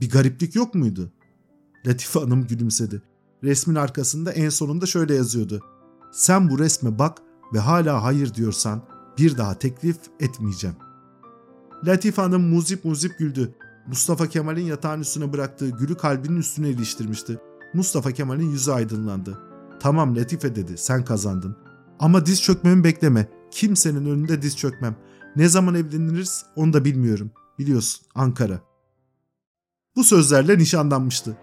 Bir 0.00 0.10
gariplik 0.10 0.54
yok 0.54 0.74
muydu? 0.74 1.12
Latife 1.86 2.20
Hanım 2.20 2.46
gülümsedi. 2.46 3.02
Resmin 3.44 3.74
arkasında 3.74 4.32
en 4.32 4.48
sonunda 4.48 4.86
şöyle 4.86 5.14
yazıyordu. 5.14 5.60
Sen 6.12 6.50
bu 6.50 6.58
resme 6.58 6.98
bak 6.98 7.18
ve 7.54 7.58
hala 7.58 8.02
hayır 8.02 8.34
diyorsan 8.34 8.82
bir 9.18 9.38
daha 9.38 9.58
teklif 9.58 9.96
etmeyeceğim. 10.20 10.76
Latife 11.86 12.22
Hanım 12.22 12.42
muzip 12.42 12.84
muzip 12.84 13.18
güldü. 13.18 13.54
Mustafa 13.86 14.26
Kemal'in 14.26 14.64
yatağın 14.64 15.00
üstüne 15.00 15.32
bıraktığı 15.32 15.68
gülü 15.68 15.96
kalbinin 15.96 16.36
üstüne 16.36 16.70
iliştirmişti. 16.70 17.38
Mustafa 17.74 18.12
Kemal'in 18.12 18.50
yüzü 18.50 18.70
aydınlandı. 18.70 19.38
Tamam 19.80 20.16
Latife 20.16 20.56
dedi 20.56 20.78
sen 20.78 21.04
kazandın. 21.04 21.56
Ama 21.98 22.26
diz 22.26 22.42
çökmemi 22.42 22.84
bekleme. 22.84 23.28
Kimsenin 23.50 24.06
önünde 24.06 24.42
diz 24.42 24.56
çökmem. 24.56 24.96
Ne 25.36 25.48
zaman 25.48 25.74
evleniriz 25.74 26.44
onu 26.56 26.72
da 26.72 26.84
bilmiyorum. 26.84 27.30
Biliyorsun 27.58 28.06
Ankara. 28.14 28.60
Bu 29.96 30.04
sözlerle 30.04 30.58
nişanlanmıştı. 30.58 31.36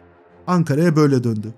Ankara'ya 0.47 0.95
böyle 0.95 1.23
döndü. 1.23 1.53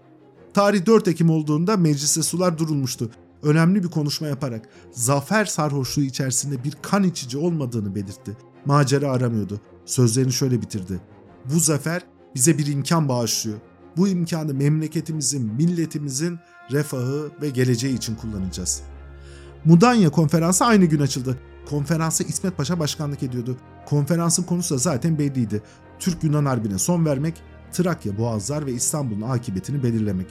Tarih 0.53 0.85
4 0.85 1.07
Ekim 1.07 1.29
olduğunda 1.29 1.77
mecliste 1.77 2.23
sular 2.23 2.57
durulmuştu. 2.57 3.09
Önemli 3.43 3.83
bir 3.83 3.87
konuşma 3.87 4.27
yaparak 4.27 4.69
zafer 4.91 5.45
sarhoşluğu 5.45 6.01
içerisinde 6.01 6.63
bir 6.63 6.73
kan 6.81 7.03
içici 7.03 7.37
olmadığını 7.37 7.95
belirtti. 7.95 8.37
Macera 8.65 9.11
aramıyordu. 9.11 9.61
Sözlerini 9.85 10.33
şöyle 10.33 10.61
bitirdi. 10.61 10.99
Bu 11.53 11.59
zafer 11.59 12.01
bize 12.35 12.57
bir 12.57 12.65
imkan 12.65 13.09
bağışlıyor. 13.09 13.57
Bu 13.97 14.07
imkanı 14.07 14.53
memleketimizin, 14.53 15.53
milletimizin 15.53 16.39
refahı 16.71 17.31
ve 17.41 17.49
geleceği 17.49 17.97
için 17.97 18.15
kullanacağız. 18.15 18.81
Mudanya 19.65 20.09
konferansı 20.09 20.65
aynı 20.65 20.85
gün 20.85 20.99
açıldı. 20.99 21.39
Konferansa 21.69 22.23
İsmet 22.23 22.57
Paşa 22.57 22.79
başkanlık 22.79 23.23
ediyordu. 23.23 23.57
Konferansın 23.85 24.43
konusu 24.43 24.75
da 24.75 24.77
zaten 24.77 25.19
belliydi. 25.19 25.61
Türk-Yunan 25.99 26.45
Harbi'ne 26.45 26.77
son 26.77 27.05
vermek, 27.05 27.41
Trakya, 27.73 28.17
Boğazlar 28.17 28.65
ve 28.65 28.71
İstanbul'un 28.71 29.21
akıbetini 29.21 29.83
belirlemek. 29.83 30.27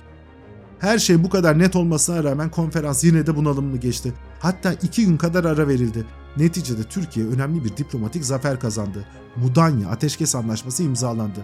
Her 0.79 0.99
şey 0.99 1.25
bu 1.25 1.31
kadar 1.31 1.59
net 1.59 1.77
olmasına 1.77 2.25
rağmen 2.25 2.51
konferans 2.51 3.05
yine 3.05 3.27
de 3.27 3.37
bunalımlı 3.37 3.77
geçti. 3.77 4.13
Hatta 4.41 4.73
iki 4.73 5.07
gün 5.07 5.17
kadar 5.17 5.45
ara 5.45 5.69
verildi. 5.69 6.05
Neticede 6.37 6.83
Türkiye 6.83 7.27
önemli 7.27 7.65
bir 7.65 7.77
diplomatik 7.77 8.25
zafer 8.25 8.61
kazandı. 8.61 9.07
Mudanya 9.37 9.89
Ateşkes 9.89 10.35
Anlaşması 10.35 10.83
imzalandı. 10.83 11.41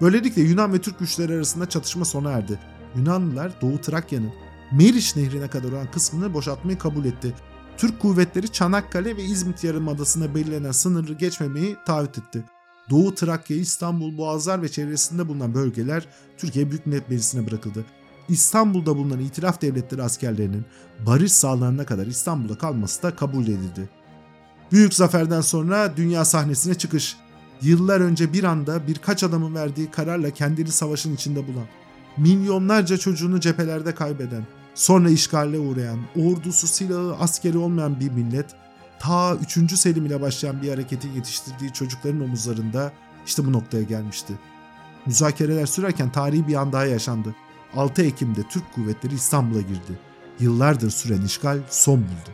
Böylelikle 0.00 0.42
Yunan 0.42 0.72
ve 0.72 0.78
Türk 0.78 0.98
güçleri 0.98 1.34
arasında 1.34 1.68
çatışma 1.68 2.04
sona 2.04 2.30
erdi. 2.30 2.58
Yunanlılar 2.96 3.60
Doğu 3.60 3.80
Trakya'nın 3.80 4.32
Meriç 4.72 5.16
Nehri'ne 5.16 5.48
kadar 5.48 5.72
olan 5.72 5.90
kısmını 5.90 6.34
boşaltmayı 6.34 6.78
kabul 6.78 7.04
etti. 7.04 7.34
Türk 7.76 8.00
kuvvetleri 8.00 8.48
Çanakkale 8.48 9.16
ve 9.16 9.22
İzmit 9.22 9.64
Yarımadası'na 9.64 10.34
belirlenen 10.34 10.72
sınırı 10.72 11.12
geçmemeyi 11.12 11.76
taahhüt 11.86 12.18
etti. 12.18 12.44
Doğu 12.90 13.14
Trakya, 13.14 13.56
İstanbul, 13.56 14.18
Boğazlar 14.18 14.62
ve 14.62 14.68
çevresinde 14.68 15.28
bulunan 15.28 15.54
bölgeler 15.54 16.06
Türkiye 16.38 16.70
Büyük 16.70 16.86
Millet 16.86 17.08
Meclisi'ne 17.08 17.46
bırakıldı. 17.46 17.84
İstanbul'da 18.28 18.96
bulunan 18.96 19.20
itilaf 19.20 19.62
devletleri 19.62 20.02
askerlerinin 20.02 20.64
barış 21.06 21.32
sağlanana 21.32 21.86
kadar 21.86 22.06
İstanbul'da 22.06 22.58
kalması 22.58 23.02
da 23.02 23.16
kabul 23.16 23.42
edildi. 23.42 23.88
Büyük 24.72 24.94
zaferden 24.94 25.40
sonra 25.40 25.96
dünya 25.96 26.24
sahnesine 26.24 26.74
çıkış. 26.74 27.16
Yıllar 27.62 28.00
önce 28.00 28.32
bir 28.32 28.44
anda 28.44 28.86
birkaç 28.86 29.24
adamın 29.24 29.54
verdiği 29.54 29.90
kararla 29.90 30.30
kendini 30.30 30.68
savaşın 30.68 31.14
içinde 31.14 31.46
bulan, 31.46 31.66
milyonlarca 32.16 32.96
çocuğunu 32.96 33.40
cephelerde 33.40 33.94
kaybeden, 33.94 34.46
sonra 34.74 35.10
işgale 35.10 35.58
uğrayan, 35.58 35.98
ordusu, 36.16 36.66
silahı, 36.66 37.16
askeri 37.16 37.58
olmayan 37.58 38.00
bir 38.00 38.10
millet, 38.10 38.46
ta 39.00 39.36
3. 39.36 39.78
Selim 39.78 40.06
ile 40.06 40.20
başlayan 40.20 40.62
bir 40.62 40.68
hareketin 40.68 41.12
yetiştirdiği 41.12 41.72
çocukların 41.72 42.20
omuzlarında 42.20 42.92
işte 43.26 43.46
bu 43.46 43.52
noktaya 43.52 43.82
gelmişti. 43.82 44.32
Müzakereler 45.06 45.66
sürerken 45.66 46.12
tarihi 46.12 46.48
bir 46.48 46.54
an 46.54 46.72
daha 46.72 46.86
yaşandı. 46.86 47.34
6 47.74 48.02
Ekim'de 48.02 48.42
Türk 48.42 48.72
kuvvetleri 48.74 49.14
İstanbul'a 49.14 49.60
girdi. 49.60 49.98
Yıllardır 50.40 50.90
süren 50.90 51.22
işgal 51.22 51.58
son 51.70 51.98
buldu. 51.98 52.30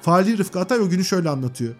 Fali 0.00 0.38
Rıfkı 0.38 0.60
Atay 0.60 0.80
o 0.80 0.88
günü 0.88 1.04
şöyle 1.04 1.28
anlatıyor. 1.28 1.74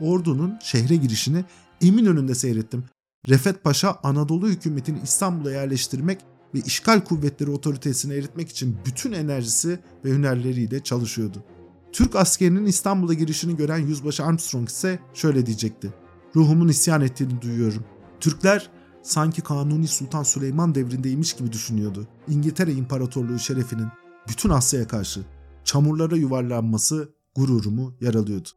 Ordunun 0.00 0.58
şehre 0.62 0.96
girişini 0.96 1.44
Eminönü'nde 1.82 2.34
seyrettim. 2.34 2.84
Refet 3.28 3.64
Paşa 3.64 3.98
Anadolu 4.02 4.48
hükümetini 4.48 5.00
İstanbul'a 5.02 5.52
yerleştirmek 5.52 6.20
ve 6.54 6.58
işgal 6.58 7.00
kuvvetleri 7.00 7.50
otoritesini 7.50 8.14
eritmek 8.14 8.48
için 8.48 8.78
bütün 8.86 9.12
enerjisi 9.12 9.78
ve 10.04 10.10
hünerleriyle 10.10 10.82
çalışıyordu. 10.82 11.44
Türk 11.92 12.16
askerinin 12.16 12.66
İstanbul'a 12.66 13.14
girişini 13.14 13.56
gören 13.56 13.78
Yüzbaşı 13.78 14.24
Armstrong 14.24 14.68
ise 14.68 14.98
şöyle 15.14 15.46
diyecekti. 15.46 15.94
Ruhumun 16.36 16.68
isyan 16.68 17.00
ettiğini 17.00 17.42
duyuyorum. 17.42 17.84
Türkler 18.20 18.70
sanki 19.02 19.42
Kanuni 19.42 19.88
Sultan 19.88 20.22
Süleyman 20.22 20.74
devrindeymiş 20.74 21.32
gibi 21.32 21.52
düşünüyordu. 21.52 22.08
İngiltere 22.28 22.72
İmparatorluğu 22.72 23.38
şerefinin 23.38 23.88
bütün 24.28 24.50
Asya'ya 24.50 24.88
karşı 24.88 25.20
çamurlara 25.64 26.16
yuvarlanması 26.16 27.14
gururumu 27.36 27.94
yaralıyordu. 28.00 28.48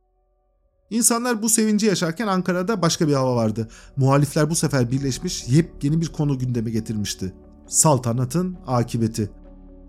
İnsanlar 0.90 1.42
bu 1.42 1.50
sevinci 1.50 1.86
yaşarken 1.86 2.28
Ankara'da 2.28 2.82
başka 2.82 3.08
bir 3.08 3.14
hava 3.14 3.36
vardı. 3.36 3.68
Muhalifler 3.98 4.50
bu 4.50 4.56
sefer 4.56 4.92
birleşmiş 4.92 5.48
yepyeni 5.48 6.02
bir 6.02 6.08
konu 6.08 6.40
gündeme 6.40 6.72
getirmişti. 6.72 7.34
Saltanatın 7.68 8.58
akibeti. 8.68 9.30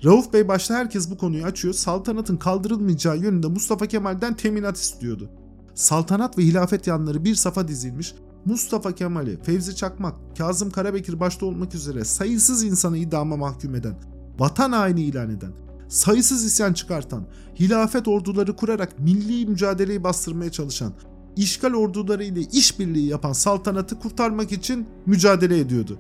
Rauf 0.05 0.33
Bey 0.33 0.49
başta 0.49 0.75
herkes 0.75 1.11
bu 1.11 1.19
konuyu 1.19 1.45
açıyor. 1.45 1.75
Saltanatın 1.75 2.37
kaldırılmayacağı 2.37 3.19
yönünde 3.19 3.47
Mustafa 3.47 3.87
Kemal'den 3.87 4.37
teminat 4.37 4.77
istiyordu. 4.77 5.31
Saltanat 5.75 6.39
ve 6.39 6.43
hilafet 6.43 6.87
yanları 6.87 7.25
bir 7.25 7.35
safa 7.35 7.69
dizilmiş. 7.69 8.15
Mustafa 8.45 8.93
Kemal'i, 8.93 9.43
Fevzi 9.43 9.77
Çakmak, 9.77 10.15
Kazım 10.39 10.71
Karabekir 10.71 11.21
başta 11.21 11.47
olmak 11.47 11.75
üzere 11.75 12.05
sayısız 12.05 12.65
insanı 12.65 12.97
idama 12.97 13.37
mahkum 13.37 13.75
eden, 13.75 13.95
vatan 14.39 14.73
haini 14.73 15.03
ilan 15.03 15.31
eden, 15.31 15.53
sayısız 15.89 16.45
isyan 16.45 16.73
çıkartan, 16.73 17.27
hilafet 17.61 18.09
orduları 18.09 18.57
kurarak 18.57 18.99
milli 18.99 19.47
mücadeleyi 19.47 20.05
bastırmaya 20.05 20.53
çalışan, 20.53 20.93
işgal 21.37 21.75
orduları 21.75 22.25
ile 22.25 22.41
işbirliği 22.41 23.07
yapan 23.07 23.33
saltanatı 23.33 23.99
kurtarmak 23.99 24.53
için 24.53 24.89
mücadele 25.07 25.59
ediyordu. 25.59 25.99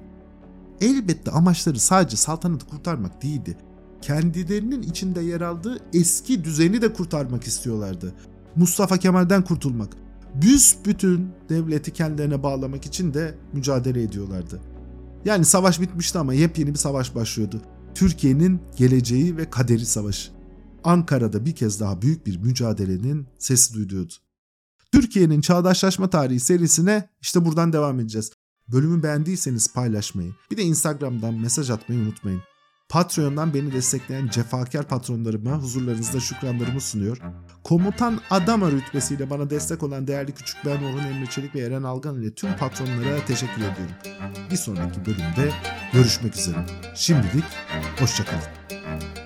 Elbette 0.80 1.30
amaçları 1.30 1.78
sadece 1.78 2.16
saltanatı 2.16 2.66
kurtarmak 2.66 3.22
değildi. 3.22 3.56
Kendilerinin 4.04 4.82
içinde 4.82 5.20
yer 5.20 5.40
aldığı 5.40 5.78
eski 5.92 6.44
düzeni 6.44 6.82
de 6.82 6.92
kurtarmak 6.92 7.44
istiyorlardı. 7.44 8.14
Mustafa 8.56 8.98
Kemal'den 8.98 9.44
kurtulmak, 9.44 9.96
büsbütün 10.34 11.30
devleti 11.48 11.92
kendilerine 11.92 12.42
bağlamak 12.42 12.86
için 12.86 13.14
de 13.14 13.38
mücadele 13.52 14.02
ediyorlardı. 14.02 14.60
Yani 15.24 15.44
savaş 15.44 15.80
bitmişti 15.80 16.18
ama 16.18 16.34
yepyeni 16.34 16.70
bir 16.70 16.78
savaş 16.78 17.14
başlıyordu. 17.14 17.62
Türkiye'nin 17.94 18.60
geleceği 18.76 19.36
ve 19.36 19.50
kaderi 19.50 19.86
savaşı. 19.86 20.32
Ankara'da 20.84 21.46
bir 21.46 21.54
kez 21.54 21.80
daha 21.80 22.02
büyük 22.02 22.26
bir 22.26 22.36
mücadelenin 22.36 23.26
sesi 23.38 23.74
duyuluyordu. 23.74 24.12
Türkiye'nin 24.92 25.40
çağdaşlaşma 25.40 26.10
tarihi 26.10 26.40
serisine 26.40 27.08
işte 27.22 27.44
buradan 27.44 27.72
devam 27.72 28.00
edeceğiz. 28.00 28.32
Bölümü 28.68 29.02
beğendiyseniz 29.02 29.72
paylaşmayı, 29.72 30.32
bir 30.50 30.56
de 30.56 30.62
Instagram'dan 30.62 31.34
mesaj 31.34 31.70
atmayı 31.70 32.00
unutmayın. 32.00 32.40
Patreon'dan 32.94 33.54
beni 33.54 33.72
destekleyen 33.72 34.28
cefakar 34.28 34.88
patronlarıma 34.88 35.50
huzurlarınızda 35.50 36.20
şükranlarımı 36.20 36.80
sunuyor. 36.80 37.18
Komutan 37.64 38.20
Adama 38.30 38.70
rütbesiyle 38.70 39.30
bana 39.30 39.50
destek 39.50 39.82
olan 39.82 40.06
değerli 40.06 40.32
küçük 40.32 40.56
ben 40.64 40.76
Orhun 40.76 40.98
Emre 40.98 41.26
Çelik 41.26 41.54
ve 41.54 41.60
Eren 41.60 41.82
Algan 41.82 42.22
ile 42.22 42.34
tüm 42.34 42.56
patronlara 42.56 43.24
teşekkür 43.26 43.54
ediyorum. 43.54 43.94
Bir 44.50 44.56
sonraki 44.56 45.06
bölümde 45.06 45.52
görüşmek 45.92 46.36
üzere. 46.36 46.66
Şimdilik 46.94 47.44
hoşçakalın. 47.98 49.23